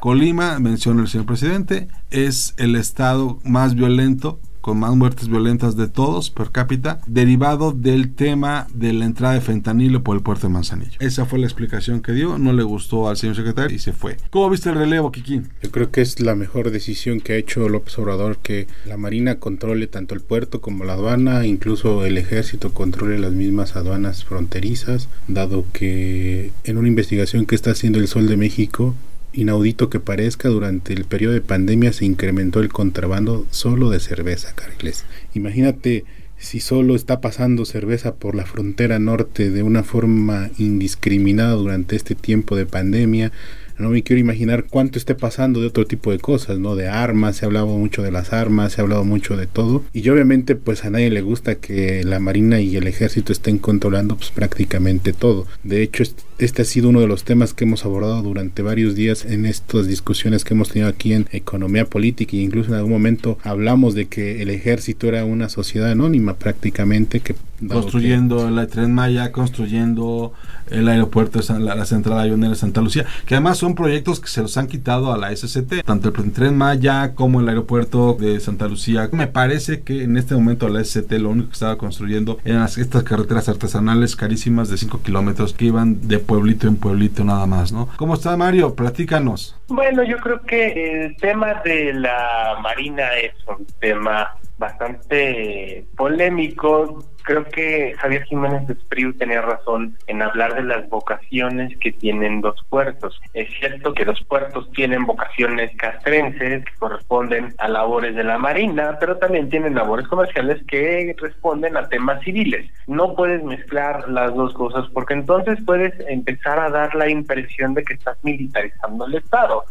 Colima, 0.00 0.58
menciona 0.58 1.02
el 1.02 1.08
señor 1.08 1.26
presidente, 1.26 1.88
es 2.10 2.54
el 2.58 2.76
estado 2.76 3.40
más 3.42 3.74
violento 3.74 4.40
con 4.64 4.78
más 4.78 4.96
muertes 4.96 5.28
violentas 5.28 5.76
de 5.76 5.88
todos 5.88 6.30
per 6.30 6.50
cápita, 6.50 6.98
derivado 7.06 7.72
del 7.72 8.14
tema 8.14 8.66
de 8.72 8.94
la 8.94 9.04
entrada 9.04 9.34
de 9.34 9.42
fentanilo 9.42 10.02
por 10.02 10.16
el 10.16 10.22
puerto 10.22 10.46
de 10.46 10.54
Manzanillo. 10.54 10.96
Esa 11.00 11.26
fue 11.26 11.38
la 11.38 11.44
explicación 11.44 12.00
que 12.00 12.12
dio, 12.12 12.38
no 12.38 12.54
le 12.54 12.62
gustó 12.62 13.10
al 13.10 13.18
señor 13.18 13.36
secretario 13.36 13.76
y 13.76 13.78
se 13.78 13.92
fue. 13.92 14.16
¿Cómo 14.30 14.48
viste 14.48 14.70
el 14.70 14.76
relevo, 14.76 15.12
Kikín? 15.12 15.50
Yo 15.62 15.70
creo 15.70 15.90
que 15.90 16.00
es 16.00 16.18
la 16.18 16.34
mejor 16.34 16.70
decisión 16.70 17.20
que 17.20 17.34
ha 17.34 17.36
hecho 17.36 17.68
López 17.68 17.98
Obrador, 17.98 18.38
que 18.38 18.66
la 18.86 18.96
Marina 18.96 19.34
controle 19.34 19.86
tanto 19.86 20.14
el 20.14 20.22
puerto 20.22 20.62
como 20.62 20.84
la 20.84 20.94
aduana, 20.94 21.44
incluso 21.44 22.06
el 22.06 22.16
ejército 22.16 22.72
controle 22.72 23.18
las 23.18 23.32
mismas 23.32 23.76
aduanas 23.76 24.24
fronterizas, 24.24 25.10
dado 25.28 25.66
que 25.74 26.52
en 26.64 26.78
una 26.78 26.88
investigación 26.88 27.44
que 27.44 27.54
está 27.54 27.72
haciendo 27.72 27.98
el 27.98 28.08
Sol 28.08 28.28
de 28.28 28.38
México, 28.38 28.94
inaudito 29.34 29.90
que 29.90 30.00
parezca, 30.00 30.48
durante 30.48 30.92
el 30.92 31.04
periodo 31.04 31.34
de 31.34 31.40
pandemia 31.40 31.92
se 31.92 32.04
incrementó 32.04 32.60
el 32.60 32.68
contrabando 32.68 33.46
solo 33.50 33.90
de 33.90 34.00
cerveza, 34.00 34.54
Carles. 34.54 35.04
Imagínate 35.34 36.04
si 36.38 36.60
solo 36.60 36.94
está 36.94 37.20
pasando 37.20 37.64
cerveza 37.64 38.16
por 38.16 38.34
la 38.34 38.44
frontera 38.44 38.98
norte 38.98 39.50
de 39.50 39.62
una 39.62 39.82
forma 39.82 40.50
indiscriminada 40.58 41.54
durante 41.54 41.96
este 41.96 42.14
tiempo 42.14 42.56
de 42.56 42.66
pandemia, 42.66 43.32
no 43.78 43.90
me 43.90 44.02
quiero 44.02 44.20
imaginar 44.20 44.66
cuánto 44.70 44.98
esté 44.98 45.14
pasando 45.14 45.60
de 45.60 45.66
otro 45.66 45.84
tipo 45.84 46.12
de 46.12 46.18
cosas, 46.18 46.58
¿no? 46.58 46.76
De 46.76 46.88
armas, 46.88 47.36
se 47.36 47.44
ha 47.44 47.46
hablado 47.46 47.66
mucho 47.66 48.02
de 48.02 48.12
las 48.12 48.32
armas, 48.32 48.72
se 48.72 48.80
ha 48.80 48.84
hablado 48.84 49.04
mucho 49.04 49.36
de 49.36 49.46
todo. 49.46 49.82
Y 49.92 50.08
obviamente 50.08 50.54
pues 50.54 50.84
a 50.84 50.90
nadie 50.90 51.10
le 51.10 51.22
gusta 51.22 51.56
que 51.56 52.04
la 52.04 52.20
Marina 52.20 52.60
y 52.60 52.76
el 52.76 52.86
Ejército 52.86 53.32
estén 53.32 53.58
controlando 53.58 54.16
pues 54.16 54.30
prácticamente 54.30 55.12
todo. 55.12 55.46
De 55.64 55.82
hecho, 55.82 56.04
este 56.38 56.62
ha 56.62 56.64
sido 56.64 56.88
uno 56.88 57.00
de 57.00 57.06
los 57.06 57.24
temas 57.24 57.54
que 57.54 57.64
hemos 57.64 57.84
abordado 57.84 58.22
durante 58.22 58.62
varios 58.62 58.94
días 58.94 59.24
en 59.24 59.46
estas 59.46 59.86
discusiones 59.86 60.44
que 60.44 60.54
hemos 60.54 60.68
tenido 60.70 60.88
aquí 60.88 61.12
en 61.12 61.28
economía 61.32 61.84
política 61.86 62.36
e 62.36 62.40
incluso 62.40 62.70
en 62.70 62.76
algún 62.76 62.92
momento 62.92 63.38
hablamos 63.42 63.94
de 63.94 64.06
que 64.06 64.42
el 64.42 64.50
ejército 64.50 65.06
era 65.08 65.24
una 65.24 65.48
sociedad 65.48 65.90
anónima 65.90 66.34
prácticamente 66.34 67.20
que 67.20 67.34
construyendo 67.68 68.50
la 68.50 68.66
tren 68.66 68.92
Maya, 68.92 69.32
construyendo 69.32 70.32
el 70.70 70.88
aeropuerto 70.88 71.40
de 71.40 71.60
la, 71.60 71.74
la, 71.74 71.84
central 71.84 72.18
avionera 72.18 72.50
de 72.50 72.56
Santa 72.56 72.80
Lucía, 72.80 73.06
que 73.26 73.34
además 73.34 73.58
son 73.58 73.74
proyectos 73.74 74.20
que 74.20 74.28
se 74.28 74.42
los 74.42 74.56
han 74.56 74.66
quitado 74.66 75.12
a 75.12 75.18
la 75.18 75.34
SCT, 75.34 75.84
tanto 75.84 76.12
el 76.16 76.32
tren 76.32 76.56
Maya 76.56 77.14
como 77.14 77.40
el 77.40 77.48
aeropuerto 77.48 78.16
de 78.18 78.40
Santa 78.40 78.68
Lucía. 78.68 79.08
Me 79.12 79.26
parece 79.26 79.82
que 79.82 80.02
en 80.02 80.16
este 80.16 80.34
momento 80.34 80.68
la 80.68 80.82
SCT 80.82 81.12
lo 81.12 81.30
único 81.30 81.48
que 81.48 81.54
estaba 81.54 81.78
construyendo 81.78 82.38
eran 82.44 82.64
estas 82.64 83.02
carreteras 83.02 83.48
artesanales 83.48 84.16
carísimas 84.16 84.68
de 84.68 84.76
5 84.76 85.02
kilómetros 85.02 85.52
que 85.52 85.66
iban 85.66 86.08
de 86.08 86.18
pueblito 86.24 86.66
en 86.66 86.76
pueblito 86.76 87.24
nada 87.24 87.46
más, 87.46 87.72
¿no? 87.72 87.88
¿Cómo 87.96 88.14
está 88.14 88.36
Mario? 88.36 88.74
Platícanos. 88.74 89.56
Bueno, 89.68 90.02
yo 90.02 90.18
creo 90.18 90.42
que 90.42 91.04
el 91.04 91.16
tema 91.16 91.62
de 91.64 91.92
la 91.94 92.56
Marina 92.62 93.14
es 93.14 93.32
un 93.46 93.66
tema 93.80 94.36
bastante 94.58 95.86
polémico. 95.96 97.04
Creo 97.24 97.44
que 97.44 97.94
Javier 97.96 98.24
Jiménez 98.24 98.68
Espriu 98.68 99.14
tenía 99.14 99.40
razón 99.40 99.96
en 100.06 100.20
hablar 100.20 100.54
de 100.54 100.62
las 100.62 100.88
vocaciones 100.90 101.76
que 101.78 101.92
tienen 101.92 102.42
los 102.42 102.62
puertos. 102.68 103.18
Es 103.32 103.48
cierto 103.58 103.94
que 103.94 104.04
los 104.04 104.22
puertos 104.24 104.70
tienen 104.72 105.06
vocaciones 105.06 105.74
castrenses 105.76 106.64
que 106.64 106.74
corresponden 106.78 107.54
a 107.58 107.68
labores 107.68 108.14
de 108.14 108.24
la 108.24 108.36
Marina, 108.36 108.98
pero 109.00 109.16
también 109.16 109.48
tienen 109.48 109.74
labores 109.74 110.06
comerciales 110.06 110.62
que 110.66 111.16
responden 111.18 111.76
a 111.76 111.88
temas 111.88 112.22
civiles. 112.22 112.70
No 112.86 113.14
puedes 113.14 113.42
mezclar 113.42 114.08
las 114.10 114.34
dos 114.34 114.52
cosas 114.52 114.86
porque 114.92 115.14
entonces 115.14 115.58
puedes 115.64 115.94
empezar 116.08 116.58
a 116.58 116.68
dar 116.68 116.94
la 116.94 117.08
impresión 117.08 117.72
de 117.72 117.84
que 117.84 117.94
estás 117.94 118.18
militarizando 118.22 119.06
el 119.06 119.14
Estado. 119.14 119.64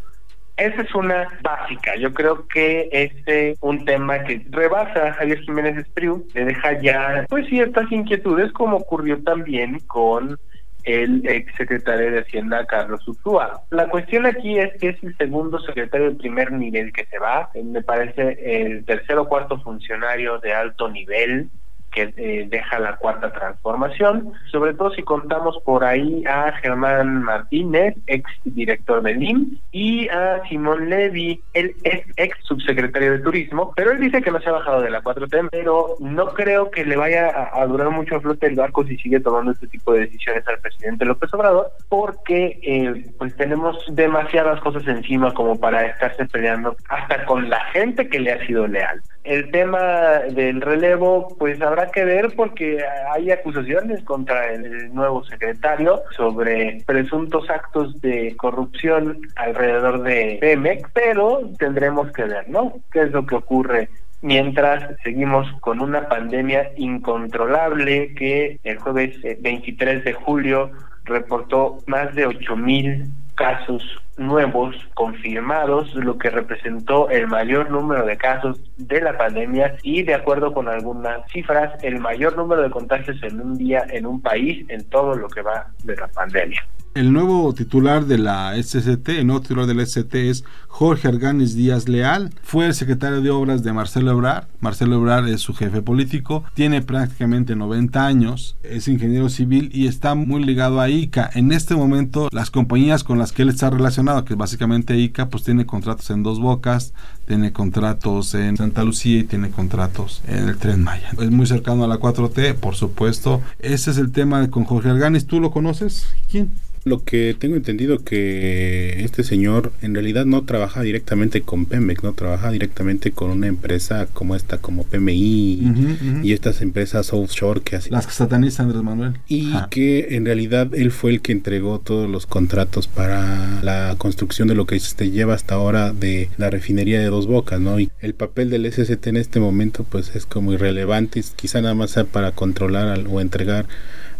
Esa 0.57 0.81
es 0.83 0.93
una 0.93 1.27
básica. 1.41 1.95
Yo 1.95 2.13
creo 2.13 2.47
que 2.47 2.87
este 2.91 3.55
un 3.61 3.85
tema 3.85 4.23
que 4.23 4.45
rebasa 4.49 5.07
a 5.07 5.13
Javier 5.13 5.39
Jiménez 5.41 5.77
Espriu, 5.77 6.27
le 6.33 6.45
deja 6.45 6.79
ya 6.79 7.25
pues 7.27 7.47
ciertas 7.47 7.91
inquietudes 7.91 8.51
como 8.51 8.77
ocurrió 8.77 9.21
también 9.23 9.79
con 9.87 10.37
el 10.83 11.25
ex 11.27 11.55
secretario 11.55 12.11
de 12.11 12.19
Hacienda 12.19 12.65
Carlos 12.65 13.07
Ursúa. 13.07 13.61
La 13.71 13.87
cuestión 13.87 14.25
aquí 14.25 14.59
es 14.59 14.73
que 14.79 14.89
es 14.89 15.03
el 15.03 15.15
segundo 15.17 15.59
secretario 15.59 16.11
de 16.11 16.17
primer 16.17 16.51
nivel 16.51 16.91
que 16.91 17.05
se 17.05 17.17
va, 17.19 17.49
me 17.55 17.81
parece 17.81 18.37
el 18.41 18.85
tercer 18.85 19.17
o 19.17 19.27
cuarto 19.27 19.59
funcionario 19.61 20.39
de 20.39 20.53
alto 20.53 20.89
nivel 20.89 21.49
que 21.93 22.13
eh, 22.17 22.47
deja 22.49 22.79
la 22.79 22.95
cuarta 22.97 23.31
transformación, 23.31 24.33
sobre 24.51 24.73
todo 24.73 24.91
si 24.91 25.03
contamos 25.03 25.57
por 25.63 25.83
ahí 25.83 26.23
a 26.25 26.51
Germán 26.53 27.23
Martínez, 27.23 27.95
ex 28.07 28.29
director 28.43 29.01
del 29.01 29.21
IM, 29.21 29.57
y 29.71 30.07
a 30.09 30.41
Simón 30.49 30.89
Levy, 30.89 31.41
él 31.53 31.75
es 31.83 32.01
ex 32.17 32.37
subsecretario 32.43 33.13
de 33.13 33.19
Turismo, 33.19 33.73
pero 33.75 33.91
él 33.91 33.99
dice 33.99 34.21
que 34.21 34.31
no 34.31 34.41
se 34.41 34.49
ha 34.49 34.53
bajado 34.53 34.81
de 34.81 34.89
la 34.89 35.03
4T, 35.03 35.49
pero 35.51 35.95
no 35.99 36.27
creo 36.33 36.71
que 36.71 36.85
le 36.85 36.95
vaya 36.95 37.49
a, 37.53 37.65
durar 37.67 37.89
mucho 37.89 38.15
a 38.15 38.21
flote 38.21 38.47
el 38.47 38.55
barco 38.55 38.85
si 38.85 38.97
sigue 38.97 39.19
tomando 39.19 39.51
este 39.51 39.67
tipo 39.67 39.93
de 39.93 40.01
decisiones 40.01 40.47
al 40.47 40.59
presidente 40.59 41.05
López 41.05 41.33
Obrador, 41.33 41.71
porque 41.89 42.59
eh, 42.61 43.05
pues 43.17 43.35
tenemos 43.35 43.77
demasiadas 43.95 44.59
cosas 44.61 44.87
encima 44.87 45.33
como 45.33 45.59
para 45.59 45.85
estarse 45.85 46.25
peleando 46.25 46.75
hasta 46.89 47.25
con 47.25 47.49
la 47.49 47.59
gente 47.65 48.07
que 48.07 48.19
le 48.19 48.31
ha 48.31 48.45
sido 48.45 48.67
leal. 48.67 49.01
El 49.23 49.51
tema 49.51 50.19
del 50.29 50.59
relevo, 50.59 51.29
pues 51.39 51.61
habrá 51.61 51.89
que 51.91 52.03
ver 52.03 52.33
porque 52.35 52.83
hay 53.13 53.31
acusaciones 53.31 54.03
contra 54.03 54.51
el 54.51 54.93
nuevo 54.93 55.23
secretario 55.23 56.01
sobre 56.15 56.83
presuntos 56.85 57.49
actos 57.49 58.01
de 58.01 58.35
corrupción 58.35 59.21
alrededor 59.37 60.03
de 60.03 60.37
Pemex, 60.41 60.89
pero 60.93 61.49
tendremos 61.57 62.11
que 62.11 62.23
ver, 62.23 62.49
¿no? 62.49 62.73
¿Qué 62.91 63.03
es 63.03 63.11
lo 63.11 63.25
que 63.25 63.35
ocurre 63.35 63.89
mientras 64.21 64.97
seguimos 65.03 65.47
con 65.59 65.79
una 65.79 66.09
pandemia 66.09 66.71
incontrolable 66.77 68.13
que 68.15 68.59
el 68.63 68.77
jueves 68.79 69.15
23 69.39 69.97
eh, 69.97 70.01
de 70.01 70.13
julio 70.13 70.71
reportó 71.05 71.77
más 71.87 72.15
de 72.15 72.25
8 72.25 72.55
mil 72.55 73.05
casos 73.43 73.83
nuevos 74.15 74.73
confirmados, 74.93 75.93
lo 75.95 76.17
que 76.17 76.29
representó 76.29 77.09
el 77.09 77.27
mayor 77.27 77.69
número 77.69 78.05
de 78.05 78.15
casos 78.15 78.57
de 78.77 79.01
la 79.01 79.17
pandemia 79.17 79.75
y 79.83 80.03
de 80.03 80.13
acuerdo 80.13 80.53
con 80.53 80.69
algunas 80.69 81.29
cifras, 81.29 81.73
el 81.83 81.99
mayor 81.99 82.37
número 82.37 82.61
de 82.61 82.69
contagios 82.69 83.21
en 83.21 83.41
un 83.41 83.57
día 83.57 83.83
en 83.89 84.05
un 84.05 84.21
país 84.21 84.65
en 84.69 84.87
todo 84.89 85.15
lo 85.15 85.27
que 85.27 85.41
va 85.41 85.67
de 85.83 85.97
la 85.97 86.07
pandemia. 86.07 86.65
El 86.95 87.11
nuevo 87.11 87.51
titular 87.55 88.05
de 88.05 88.19
la 88.19 88.53
SCT, 88.55 89.09
el 89.09 89.25
nuevo 89.25 89.41
titular 89.41 89.65
de 89.65 89.73
la 89.73 89.83
SCT 89.83 90.13
es 90.13 90.43
Jorge 90.67 91.07
Arganis 91.07 91.55
Díaz 91.55 91.89
Leal. 91.89 92.29
Fue 92.43 92.67
el 92.67 92.75
secretario 92.75 93.19
de 93.21 93.31
Obras 93.31 93.63
de 93.63 93.73
Marcelo 93.73 94.11
Ebrard. 94.11 94.45
Marcelo 94.59 94.97
Ebrard 94.97 95.27
es 95.27 95.41
su 95.41 95.55
jefe 95.55 95.81
político. 95.81 96.43
Tiene 96.53 96.83
prácticamente 96.83 97.55
90 97.55 98.05
años. 98.05 98.57
Es 98.61 98.87
ingeniero 98.87 99.29
civil 99.29 99.71
y 99.73 99.87
está 99.87 100.13
muy 100.13 100.43
ligado 100.43 100.79
a 100.81 100.89
ICA. 100.89 101.31
En 101.33 101.51
este 101.51 101.75
momento, 101.75 102.29
las 102.31 102.51
compañías 102.51 103.03
con 103.03 103.17
las 103.17 103.31
que 103.31 103.41
él 103.41 103.49
está 103.49 103.71
relacionado, 103.71 104.23
que 104.23 104.35
básicamente 104.35 104.95
ICA, 104.95 105.29
pues 105.29 105.41
tiene 105.41 105.65
contratos 105.65 106.11
en 106.11 106.21
Dos 106.21 106.39
Bocas, 106.39 106.93
tiene 107.27 107.51
contratos 107.51 108.33
en 108.35 108.57
Santa 108.57 108.83
Lucía 108.83 109.19
y 109.19 109.23
tiene 109.23 109.49
contratos 109.49 110.21
en 110.27 110.49
el 110.49 110.57
Tren 110.57 110.83
Maya. 110.83 111.11
Es 111.19 111.31
muy 111.31 111.47
cercano 111.47 111.83
a 111.83 111.87
la 111.87 111.99
4T, 111.99 112.55
por 112.55 112.75
supuesto. 112.75 113.41
Ese 113.59 113.91
es 113.91 113.97
el 113.97 114.11
tema 114.11 114.49
con 114.49 114.65
Jorge 114.65 114.89
Arganis. 114.89 115.25
¿Tú 115.25 115.39
lo 115.39 115.51
conoces? 115.51 116.07
¿Quién? 116.29 116.51
Lo 116.85 117.01
que 117.05 117.33
tengo 117.37 117.55
entendido 117.55 118.03
que 118.03 119.05
este 119.05 119.23
señor 119.23 119.71
en 119.81 119.93
realidad 119.93 120.25
no 120.25 120.43
trabaja 120.43 120.81
directamente 120.81 121.41
con 121.41 121.65
Pemex, 121.65 122.03
no 122.03 122.11
trabaja 122.11 122.51
directamente 122.51 123.13
con 123.13 123.31
una 123.31 123.47
empresa 123.47 124.07
como 124.11 124.35
esta, 124.35 124.57
como 124.57 124.83
PMI 124.83 126.19
y 126.23 126.33
estas 126.33 126.61
empresas 126.61 127.13
offshore 127.13 127.61
que 127.61 127.77
hacen. 127.77 127.93
Las 127.93 128.05
que 128.05 128.11
sataniza 128.11 128.63
Andrés 128.63 128.83
Manuel. 128.83 129.13
Y 129.29 129.53
que 129.69 130.17
en 130.17 130.25
realidad 130.25 130.75
él 130.75 130.91
fue 130.91 131.11
el 131.11 131.21
que 131.21 131.31
entregó 131.31 131.79
todos 131.79 132.09
los 132.09 132.25
contratos 132.25 132.87
para 132.87 133.61
la 133.63 133.95
construcción 133.97 134.49
de 134.49 134.55
lo 134.55 134.65
que 134.65 134.77
se 134.77 135.09
lleva 135.09 135.35
hasta 135.35 135.55
ahora 135.55 135.93
de 135.93 136.29
la 136.37 136.49
refinería 136.49 136.99
de 136.99 137.07
Dos 137.13 137.27
Bocas, 137.27 137.59
¿no? 137.59 137.79
Y 137.79 137.91
el 137.99 138.13
papel 138.13 138.49
del 138.49 138.71
SST 138.71 139.07
en 139.07 139.17
este 139.17 139.39
momento 139.39 139.85
pues 139.89 140.15
es 140.15 140.25
como 140.25 140.53
irrelevante, 140.53 141.23
quizá 141.35 141.61
nada 141.61 141.75
más 141.75 141.91
sea 141.91 142.05
para 142.05 142.31
controlar 142.31 143.05
o 143.09 143.21
entregar 143.21 143.67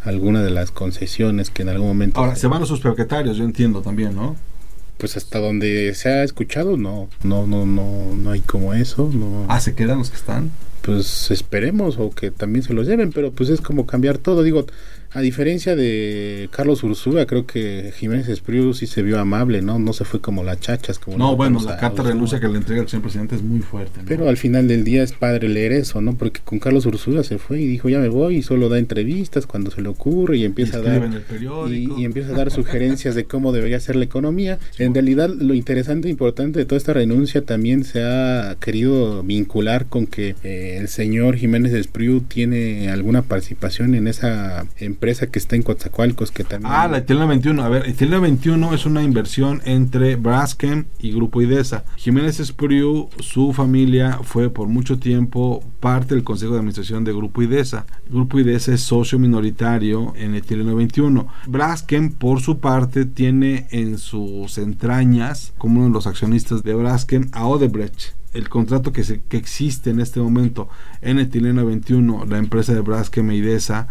alguna 0.04 0.44
de 0.44 0.52
las 0.52 0.72
concesiones 0.72 1.50
que 1.50 1.62
en 1.62 1.70
algún 1.70 1.88
momento... 1.88 2.20
Ahora, 2.20 2.36
se 2.36 2.48
van 2.48 2.60
los 2.60 2.70
sus 2.70 2.82
propietarios, 2.82 3.38
yo 3.38 3.44
entiendo 3.44 3.82
también, 3.82 4.16
¿no? 4.16 4.36
Pues 4.98 5.18
hasta 5.18 5.40
donde 5.40 5.94
se 5.96 6.10
ha 6.10 6.24
escuchado, 6.24 6.78
no, 6.78 7.10
no, 7.24 7.48
no, 7.48 7.66
no, 7.66 8.16
no 8.16 8.32
hay 8.32 8.42
como 8.42 8.74
eso, 8.74 9.10
no. 9.14 9.46
Ah, 9.50 9.60
se 9.60 9.74
quedan 9.76 9.98
los 9.98 10.10
que 10.10 10.18
están. 10.18 10.52
Pues 10.82 11.32
esperemos 11.32 11.98
o 11.98 12.12
que 12.12 12.30
también 12.30 12.64
se 12.64 12.74
los 12.74 12.88
lleven, 12.88 13.12
pero 13.12 13.32
pues 13.32 13.50
es 13.50 13.62
como 13.62 13.86
cambiar 13.86 14.18
todo, 14.18 14.44
digo, 14.44 14.66
a 15.14 15.22
diferencia 15.22 15.76
de 15.76 16.50
Carlos 16.52 16.84
Ursúa, 16.84 17.28
creo 17.28 17.46
que 17.46 17.94
Jiménez 17.96 18.28
Espriu 18.30 18.74
sí 18.74 18.88
se 18.88 19.04
vio 19.04 19.20
amable, 19.20 19.62
¿no? 19.62 19.78
No 19.78 19.94
se 19.94 20.06
fue 20.06 20.22
como 20.22 20.44
la 20.44 20.60
chachas. 20.60 20.98
Como 20.98 21.20
no, 21.20 21.36
bueno, 21.36 21.60
la 21.64 21.78
carta 21.78 22.02
de 22.02 22.10
renuncia 22.10 22.40
que 22.40 22.48
le 22.48 22.58
entrega 22.58 22.82
el 22.82 22.88
señor 22.88 23.04
presidente 23.04 23.36
es 23.36 23.44
muy 23.44 23.60
fuerte. 23.60 24.02
Pero 24.08 24.28
al 24.28 24.38
final 24.38 24.68
del 24.68 24.84
día 24.84 25.04
es 25.04 25.14
padre 25.14 25.50
leer 25.50 25.72
eso, 25.72 26.02
¿no? 26.02 26.16
Porque 26.16 26.42
con 26.44 26.58
Carlos 26.58 26.88
Ursúa 26.88 27.24
se 27.24 27.38
fue 27.38 27.62
y 27.62 27.68
dijo, 27.68 27.90
ya 27.90 28.00
me 28.00 28.10
voy, 28.10 28.38
y 28.38 28.42
solo 28.42 28.70
da 28.70 28.80
entrevistas 28.80 29.46
cuando 29.46 29.70
se 29.70 29.84
le 29.84 29.90
ocurre 29.90 30.38
y 30.38 30.46
empieza 30.46 30.78
a 30.78 30.82
dar... 30.82 31.10
y, 31.70 32.06
empieza 32.06 32.32
a 32.32 32.38
dar 32.38 32.50
sugerencias 32.50 33.14
de 33.14 33.26
cómo 33.26 33.52
debería 33.52 33.80
ser 33.80 33.96
la 33.96 34.06
economía. 34.06 34.58
En 34.80 34.94
realidad, 34.94 35.30
lo 35.30 35.54
interesante 35.54 36.08
e 36.08 36.12
importante 36.12 36.60
de 36.60 36.66
toda 36.66 36.78
esta 36.78 36.94
renuncia 36.94 37.44
también 37.44 37.86
se 37.86 38.04
ha 38.04 38.58
querido 38.60 39.24
vincular 39.24 39.86
con 39.86 40.08
que 40.08 40.36
eh, 40.44 40.78
el 40.80 40.88
señor 40.88 41.38
Jiménez 41.38 41.74
Espriu 41.74 42.22
tiene 42.22 42.90
alguna 42.90 43.22
participación 43.22 43.96
en 43.96 44.08
esa 44.08 44.66
empresa 44.78 45.03
empresa 45.04 45.28
que 45.28 45.38
está 45.38 45.58
en 45.58 45.64
Coatzacoalcos 45.64 46.32
que 46.32 46.46
también... 46.46 46.72
Ah, 46.74 46.88
la 46.88 47.00
Etilena 47.00 47.26
21. 47.26 47.62
A 47.62 47.68
ver, 47.68 47.90
Etilena 47.90 48.20
21 48.20 48.74
es 48.74 48.86
una 48.86 49.04
inversión 49.04 49.62
entre 49.66 50.16
Braskem 50.16 50.86
y 50.98 51.12
Grupo 51.12 51.42
IDESA. 51.42 51.84
Jiménez 51.98 52.40
Espriu, 52.40 53.10
su 53.20 53.52
familia 53.52 54.20
fue 54.24 54.50
por 54.50 54.70
mucho 54.70 55.00
tiempo 55.00 55.62
parte 55.82 56.16
del 56.16 56.24
Consejo 56.24 56.54
de 56.54 56.60
Administración 56.60 57.04
de 57.04 57.12
Grupo 57.12 57.42
IDESA. 57.42 57.86
Grupo 58.10 58.40
IDESA 58.40 58.76
es 58.76 58.82
socio 58.82 59.20
minoritario 59.20 60.14
en 60.16 60.36
Etilena 60.36 60.74
21. 60.74 61.28
Braskem, 61.48 62.14
por 62.14 62.40
su 62.40 62.60
parte, 62.60 63.04
tiene 63.04 63.68
en 63.72 63.98
sus 63.98 64.58
entrañas, 64.58 65.52
como 65.58 65.80
uno 65.80 65.90
de 65.90 65.94
los 65.96 66.08
accionistas 66.08 66.64
de 66.64 66.76
Braskem, 66.76 67.28
a 67.34 67.46
Odebrecht 67.46 68.14
el 68.34 68.50
contrato 68.50 68.92
que, 68.92 69.04
se, 69.04 69.22
que 69.22 69.38
existe 69.38 69.92
en 69.92 70.00
este 70.00 70.20
momento 70.20 70.68
en 71.04 71.20
Etilena 71.20 71.62
21, 71.62 72.26
la 72.26 72.40
empresa 72.40 72.74
de 72.74 72.82
Braskem 72.82 73.30
e 73.30 73.36
IDESA, 73.36 73.88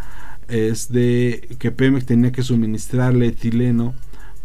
es 0.52 0.92
de 0.92 1.56
que 1.58 1.70
Pemex 1.70 2.04
tenía 2.04 2.30
que 2.30 2.42
suministrarle 2.42 3.28
etileno 3.28 3.94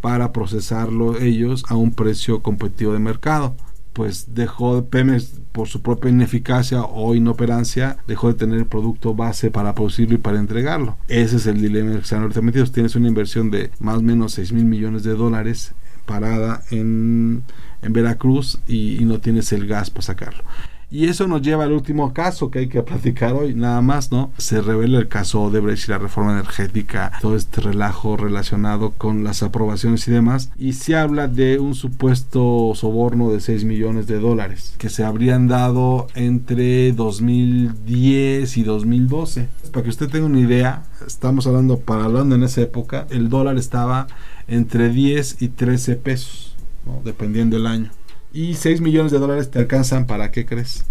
para 0.00 0.32
procesarlo 0.32 1.18
ellos 1.20 1.64
a 1.68 1.76
un 1.76 1.92
precio 1.92 2.40
competitivo 2.42 2.94
de 2.94 2.98
mercado. 2.98 3.54
Pues 3.92 4.34
dejó 4.34 4.84
Pemex 4.86 5.40
por 5.52 5.68
su 5.68 5.82
propia 5.82 6.10
ineficacia 6.10 6.82
o 6.82 7.14
inoperancia, 7.14 7.98
dejó 8.06 8.28
de 8.28 8.34
tener 8.34 8.58
el 8.58 8.66
producto 8.66 9.14
base 9.14 9.50
para 9.50 9.74
producirlo 9.74 10.14
y 10.14 10.18
para 10.18 10.38
entregarlo. 10.38 10.96
Ese 11.08 11.36
es 11.36 11.46
el 11.46 11.60
dilema 11.60 11.92
que 11.92 11.98
están 11.98 12.28
metidos. 12.42 12.72
Tienes 12.72 12.96
una 12.96 13.08
inversión 13.08 13.50
de 13.50 13.70
más 13.80 13.98
o 13.98 14.02
menos 14.02 14.32
6 14.32 14.52
mil 14.52 14.64
millones 14.64 15.02
de 15.02 15.14
dólares 15.14 15.72
parada 16.06 16.62
en, 16.70 17.42
en 17.82 17.92
Veracruz 17.92 18.60
y, 18.66 19.02
y 19.02 19.04
no 19.04 19.20
tienes 19.20 19.52
el 19.52 19.66
gas 19.66 19.90
para 19.90 20.02
sacarlo. 20.02 20.44
Y 20.90 21.06
eso 21.06 21.28
nos 21.28 21.42
lleva 21.42 21.64
al 21.64 21.72
último 21.72 22.14
caso 22.14 22.50
que 22.50 22.60
hay 22.60 22.68
que 22.68 22.82
platicar 22.82 23.34
hoy, 23.34 23.54
nada 23.54 23.82
más, 23.82 24.10
¿no? 24.10 24.32
Se 24.38 24.62
revela 24.62 24.98
el 24.98 25.08
caso 25.08 25.42
Odebrecht 25.42 25.86
y 25.86 25.90
la 25.90 25.98
reforma 25.98 26.32
energética, 26.32 27.12
todo 27.20 27.36
este 27.36 27.60
relajo 27.60 28.16
relacionado 28.16 28.92
con 28.96 29.22
las 29.22 29.42
aprobaciones 29.42 30.08
y 30.08 30.12
demás. 30.12 30.50
Y 30.56 30.72
se 30.72 30.96
habla 30.96 31.28
de 31.28 31.58
un 31.58 31.74
supuesto 31.74 32.72
soborno 32.74 33.30
de 33.30 33.40
6 33.40 33.64
millones 33.64 34.06
de 34.06 34.18
dólares 34.18 34.74
que 34.78 34.88
se 34.88 35.04
habrían 35.04 35.46
dado 35.46 36.06
entre 36.14 36.92
2010 36.92 38.56
y 38.56 38.62
2012. 38.62 39.48
Para 39.70 39.82
que 39.82 39.90
usted 39.90 40.08
tenga 40.08 40.24
una 40.24 40.40
idea, 40.40 40.84
estamos 41.06 41.46
hablando, 41.46 41.80
para 41.80 42.04
hablando 42.04 42.34
en 42.34 42.44
esa 42.44 42.62
época, 42.62 43.06
el 43.10 43.28
dólar 43.28 43.58
estaba 43.58 44.06
entre 44.46 44.88
10 44.88 45.42
y 45.42 45.48
13 45.48 45.96
pesos, 45.96 46.56
¿no? 46.86 47.02
dependiendo 47.04 47.58
del 47.58 47.66
año. 47.66 47.90
Y 48.38 48.54
6 48.54 48.80
millones 48.82 49.10
de 49.10 49.18
dólares 49.18 49.50
te 49.50 49.58
alcanzan 49.58 50.06
para 50.06 50.30
qué 50.30 50.46
crees? 50.46 50.84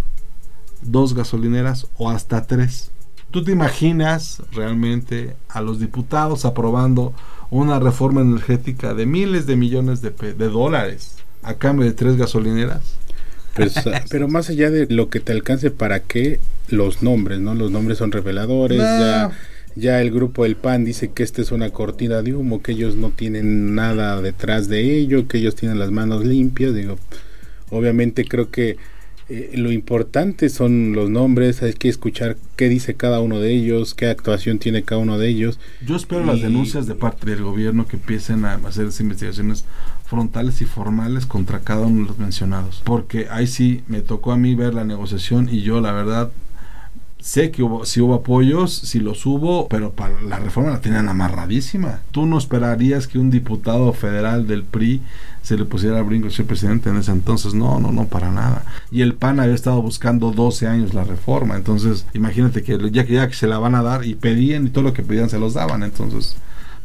Dos 0.82 1.14
gasolineras 1.14 1.88
o 1.98 2.10
hasta 2.10 2.46
tres. 2.46 2.92
¿Tú 3.32 3.42
te 3.42 3.54
imaginas 3.54 4.44
realmente 4.52 5.34
a 5.48 5.62
los 5.62 5.80
diputados 5.80 6.44
aprobando 6.44 7.14
una 7.50 7.80
reforma 7.80 8.20
energética 8.20 8.94
de 8.94 9.06
miles 9.06 9.46
de 9.46 9.56
millones 9.56 10.02
de, 10.02 10.10
de 10.12 10.50
dólares 10.50 11.16
a 11.42 11.54
cambio 11.54 11.86
de 11.86 11.94
tres 11.94 12.18
gasolineras? 12.18 12.82
Pues, 13.56 13.76
pero 14.10 14.28
más 14.28 14.50
allá 14.50 14.70
de 14.70 14.86
lo 14.88 15.10
que 15.10 15.22
te 15.22 15.32
alcance 15.32 15.72
para 15.72 16.02
qué, 16.02 16.42
los 16.68 17.02
nombres, 17.02 17.40
¿no? 17.40 17.56
Los 17.56 17.72
nombres 17.72 17.98
son 17.98 18.12
reveladores, 18.12 18.78
ya 18.78 19.32
ya 19.78 20.02
el 20.02 20.10
grupo 20.10 20.44
del 20.44 20.56
PAN 20.56 20.84
dice 20.84 21.12
que 21.12 21.22
esta 21.22 21.42
es 21.42 21.52
una 21.52 21.70
cortina 21.70 22.24
de 22.24 22.34
humo, 22.34 22.64
que 22.64 22.72
ellos 22.72 22.96
no 22.96 23.12
tienen 23.12 23.76
nada 23.76 24.20
detrás 24.24 24.68
de 24.68 24.98
ello, 24.98 25.28
que 25.28 25.38
ellos 25.38 25.56
tienen 25.56 25.78
las 25.78 25.92
manos 25.92 26.26
limpias. 26.26 26.74
Digo, 26.74 26.98
Obviamente 27.70 28.26
creo 28.26 28.50
que 28.50 28.78
eh, 29.30 29.52
lo 29.56 29.74
importante 29.74 30.48
son 30.48 30.94
los 30.94 31.10
nombres, 31.10 31.62
hay 31.62 31.74
que 31.74 31.90
escuchar 31.90 32.38
qué 32.56 32.70
dice 32.70 32.96
cada 32.96 33.20
uno 33.20 33.42
de 33.42 33.52
ellos, 33.52 33.94
qué 33.94 34.08
actuación 34.08 34.58
tiene 34.58 34.84
cada 34.84 35.02
uno 35.02 35.18
de 35.18 35.28
ellos. 35.28 35.60
Yo 35.86 35.98
espero 35.98 36.24
las 36.24 36.42
denuncias 36.42 36.88
de 36.88 36.96
parte 36.96 37.30
del 37.30 37.44
gobierno 37.44 37.88
que 37.88 37.98
empiecen 37.98 38.46
a 38.46 38.54
hacer 38.54 38.88
investigaciones 39.00 39.66
frontales 40.06 40.62
y 40.62 40.66
formales 40.66 41.26
contra 41.26 41.60
cada 41.60 41.88
uno 41.88 42.04
de 42.04 42.08
los 42.08 42.20
mencionados, 42.20 42.82
porque 42.86 43.28
ahí 43.30 43.48
sí 43.48 43.82
me 43.88 44.00
tocó 44.00 44.32
a 44.32 44.38
mí 44.38 44.56
ver 44.56 44.74
la 44.74 44.86
negociación 44.86 45.50
y 45.52 45.62
yo 45.62 45.82
la 45.82 45.92
verdad 45.92 46.32
Sé 47.20 47.52
que 47.52 47.64
hubo, 47.64 47.84
si 47.84 48.00
hubo 48.00 48.14
apoyos, 48.14 48.72
si 48.72 49.00
los 49.00 49.26
hubo, 49.26 49.68
pero 49.68 49.92
para 49.92 50.22
la 50.22 50.38
reforma 50.38 50.70
la 50.70 50.82
tenían 50.82 51.10
amarradísima. 51.10 52.00
Tú 52.12 52.26
no 52.28 52.38
esperarías 52.38 53.08
que 53.08 53.18
un 53.18 53.32
diputado 53.32 53.92
federal 53.92 54.48
del 54.48 54.64
PRI 54.64 55.02
se 55.48 55.56
le 55.56 55.64
pusiera 55.64 55.98
a 56.00 56.02
brinco 56.02 56.30
ser 56.30 56.46
presidente 56.46 56.90
en 56.90 56.98
ese 56.98 57.14
entonces. 57.14 57.54
No, 57.54 57.80
no, 57.80 57.94
no, 57.94 58.06
para 58.08 58.30
nada. 58.30 58.66
Y 58.92 59.02
el 59.02 59.14
PAN 59.14 59.40
había 59.40 59.56
estado 59.56 59.82
buscando 59.82 60.32
12 60.32 60.68
años 60.68 60.94
la 60.94 61.06
reforma. 61.06 61.56
Entonces, 61.56 62.06
imagínate 62.14 62.64
que 62.64 62.78
ya 62.92 63.06
que 63.06 63.14
ya 63.14 63.30
que 63.30 63.34
se 63.34 63.48
la 63.48 63.58
van 63.58 63.74
a 63.74 63.82
dar 63.82 64.04
y 64.04 64.16
pedían 64.16 64.68
y 64.68 64.72
todo 64.72 64.84
lo 64.84 64.94
que 64.94 65.04
pedían 65.04 65.30
se 65.30 65.40
los 65.40 65.54
daban. 65.54 65.84
Entonces, 65.84 66.36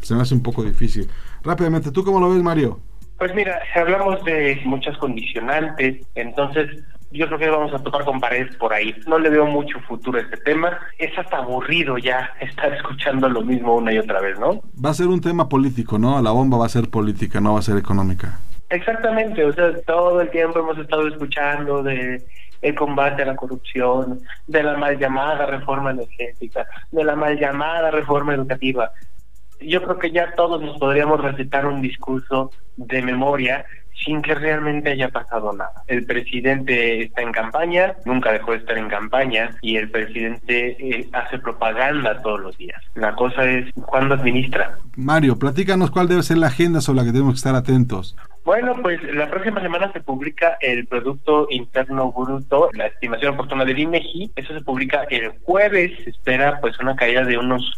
se 0.01 0.15
me 0.15 0.23
hace 0.23 0.35
un 0.35 0.45
poco 0.45 0.63
difícil. 0.63 1.11
Rápidamente, 1.43 1.91
¿tú 1.91 2.05
cómo 2.05 2.21
lo 2.21 2.31
ves, 2.31 2.41
Mario? 2.41 2.79
Pues 3.19 3.35
mira, 3.35 3.59
hablamos 3.75 4.25
de 4.25 4.61
muchas 4.65 4.97
condicionantes, 4.99 6.07
entonces 6.15 6.71
yo 7.11 7.27
creo 7.27 7.39
que 7.41 7.51
vamos 7.51 7.75
a 7.75 7.83
tocar 7.83 8.05
con 8.05 8.21
paredes 8.21 8.55
por 8.59 8.73
ahí. 8.73 8.95
No 9.09 9.19
le 9.19 9.29
veo 9.29 9.47
mucho 9.47 9.81
futuro 9.81 10.19
a 10.19 10.23
este 10.23 10.37
tema. 10.37 10.79
Es 10.99 11.19
hasta 11.19 11.39
aburrido 11.39 11.99
ya 11.99 12.31
estar 12.41 12.73
escuchando 12.73 13.29
lo 13.29 13.43
mismo 13.43 13.75
una 13.75 13.93
y 13.93 13.99
otra 13.99 14.21
vez, 14.21 14.39
¿no? 14.39 14.61
Va 14.83 14.91
a 14.91 14.95
ser 14.95 15.09
un 15.09 15.21
tema 15.21 15.49
político, 15.49 15.99
¿no? 15.99 16.23
La 16.23 16.31
bomba 16.31 16.59
va 16.59 16.67
a 16.67 16.69
ser 16.69 16.91
política, 16.91 17.41
no 17.41 17.55
va 17.55 17.59
a 17.59 17.63
ser 17.63 17.77
económica. 17.77 18.39
Exactamente, 18.73 19.45
o 19.45 19.53
sea, 19.53 19.79
todo 19.83 20.23
el 20.23 20.31
tiempo 20.31 20.61
hemos 20.61 20.79
estado 20.79 21.07
escuchando 21.07 21.83
de 21.83 22.23
el 22.63 22.75
combate 22.75 23.23
a 23.23 23.27
la 23.27 23.37
corrupción, 23.37 24.21
de 24.47 24.63
la 24.63 24.79
mal 24.79 24.99
llamada 24.99 25.45
reforma 25.45 25.91
energética, 25.91 26.67
de 26.91 27.05
la 27.05 27.15
mal 27.15 27.39
llamada 27.39 27.91
reforma 27.91 28.33
educativa. 28.33 28.91
Yo 29.67 29.83
creo 29.83 29.99
que 29.99 30.11
ya 30.11 30.35
todos 30.35 30.61
nos 30.61 30.79
podríamos 30.79 31.21
recitar 31.21 31.67
un 31.67 31.83
discurso 31.83 32.51
de 32.77 33.03
memoria 33.03 33.65
sin 34.05 34.23
que 34.23 34.35
realmente 34.35 34.91
haya 34.91 35.09
pasado 35.09 35.53
nada. 35.53 35.85
El 35.87 36.05
presidente 36.07 37.03
está 37.03 37.23
en 37.23 37.33
campaña, 37.33 37.95
nunca 38.05 38.33
dejó 38.33 38.53
de 38.53 38.59
estar 38.59 38.77
en 38.77 38.89
campaña 38.89 39.51
y 39.61 39.77
el 39.77 39.91
presidente 39.91 40.77
eh, 40.79 41.09
hace 41.13 41.39
propaganda 41.39 42.21
todos 42.23 42.41
los 42.41 42.59
días. 42.59 42.83
La 42.95 43.15
cosa 43.15 43.45
es 43.45 43.73
cuándo 43.87 44.15
administra. 44.15 44.79
Mario, 44.97 45.39
platícanos 45.39 45.91
cuál 45.91 46.09
debe 46.09 46.23
ser 46.23 46.39
la 46.39 46.49
agenda 46.49 46.81
sobre 46.81 47.01
la 47.01 47.05
que 47.05 47.13
tenemos 47.13 47.35
que 47.35 47.39
estar 47.39 47.55
atentos. 47.55 48.17
Bueno, 48.45 48.75
pues 48.83 49.01
la 49.15 49.31
próxima 49.31 49.61
semana 49.61 49.93
se 49.93 50.01
publica 50.01 50.57
el 50.61 50.87
Producto 50.87 51.47
Interno 51.51 52.11
Bruto, 52.11 52.71
la 52.73 52.87
estimación 52.87 53.35
oportuna 53.35 53.65
del 53.65 53.79
INEGI. 53.79 54.33
Eso 54.35 54.53
se 54.53 54.63
publica 54.63 55.05
el 55.11 55.31
jueves. 55.43 55.93
Se 56.03 56.11
espera 56.11 56.59
pues 56.61 56.79
una 56.81 56.97
caída 56.97 57.23
de 57.25 57.39
unos 57.39 57.73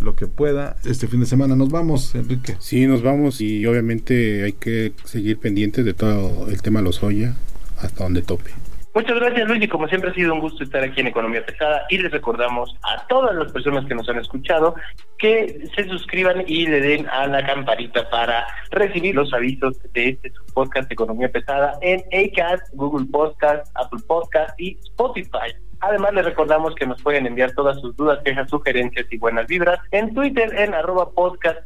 lo 0.00 0.14
que 0.14 0.26
pueda. 0.26 0.76
Este 0.84 1.06
fin 1.06 1.20
de 1.20 1.26
semana 1.26 1.56
nos 1.56 1.70
vamos, 1.70 2.14
Enrique. 2.14 2.56
Sí, 2.58 2.86
nos 2.86 3.02
vamos 3.02 3.40
y 3.40 3.64
obviamente 3.66 4.44
hay 4.44 4.52
que 4.52 4.92
seguir 5.04 5.38
pendientes 5.38 5.84
de 5.84 5.94
todo 5.94 6.48
el 6.48 6.62
tema 6.62 6.80
Lozoya 6.80 7.34
hasta 7.78 8.04
donde 8.04 8.22
tope. 8.22 8.50
Muchas 8.96 9.16
gracias 9.16 9.46
Luis 9.46 9.62
y 9.62 9.68
como 9.68 9.86
siempre 9.88 10.10
ha 10.10 10.14
sido 10.14 10.32
un 10.32 10.40
gusto 10.40 10.64
estar 10.64 10.82
aquí 10.82 11.02
en 11.02 11.08
Economía 11.08 11.44
Pesada 11.44 11.82
y 11.90 11.98
les 11.98 12.10
recordamos 12.10 12.74
a 12.82 13.06
todas 13.08 13.36
las 13.36 13.52
personas 13.52 13.84
que 13.84 13.94
nos 13.94 14.08
han 14.08 14.16
escuchado 14.18 14.74
que 15.18 15.68
se 15.76 15.84
suscriban 15.84 16.44
y 16.46 16.66
le 16.66 16.80
den 16.80 17.06
a 17.08 17.26
la 17.26 17.44
campanita 17.44 18.08
para 18.08 18.46
recibir 18.70 19.14
los 19.14 19.34
avisos 19.34 19.78
de 19.92 20.08
este 20.08 20.32
podcast 20.54 20.90
Economía 20.90 21.30
Pesada 21.30 21.78
en 21.82 22.02
Acast, 22.10 22.72
Google 22.72 23.04
Podcast, 23.12 23.70
Apple 23.74 24.00
Podcast 24.06 24.58
y 24.58 24.78
Spotify. 24.84 25.52
Además, 25.80 26.14
les 26.14 26.24
recordamos 26.24 26.74
que 26.74 26.86
nos 26.86 27.00
pueden 27.02 27.26
enviar 27.26 27.52
todas 27.52 27.80
sus 27.80 27.94
dudas, 27.96 28.20
quejas, 28.24 28.48
sugerencias 28.48 29.06
y 29.10 29.18
buenas 29.18 29.46
vibras 29.46 29.78
en 29.90 30.14
Twitter 30.14 30.52
en 30.56 30.74
arroba 30.74 31.10
podcast 31.10 31.58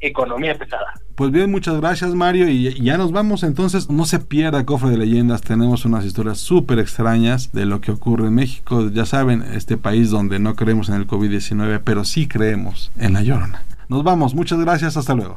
Economía 0.00 0.54
Pesada. 0.56 0.92
Pues 1.14 1.32
bien, 1.32 1.50
muchas 1.50 1.80
gracias 1.80 2.14
Mario 2.14 2.48
y 2.48 2.80
ya 2.80 2.96
nos 2.96 3.10
vamos 3.10 3.42
entonces. 3.42 3.90
No 3.90 4.04
se 4.04 4.20
pierda 4.20 4.64
Cofre 4.64 4.90
de 4.90 4.98
Leyendas, 4.98 5.40
tenemos 5.40 5.84
unas 5.84 6.04
historias 6.04 6.38
súper 6.38 6.78
extrañas 6.78 7.52
de 7.52 7.66
lo 7.66 7.80
que 7.80 7.90
ocurre 7.90 8.28
en 8.28 8.34
México. 8.34 8.88
Ya 8.90 9.04
saben, 9.04 9.42
este 9.42 9.76
país 9.76 10.10
donde 10.10 10.38
no 10.38 10.54
creemos 10.54 10.88
en 10.88 10.96
el 10.96 11.06
COVID-19, 11.06 11.80
pero 11.84 12.04
sí 12.04 12.28
creemos 12.28 12.92
en 12.98 13.14
la 13.14 13.22
llorona. 13.22 13.62
Nos 13.88 14.04
vamos, 14.04 14.34
muchas 14.34 14.60
gracias, 14.60 14.96
hasta 14.96 15.14
luego. 15.14 15.36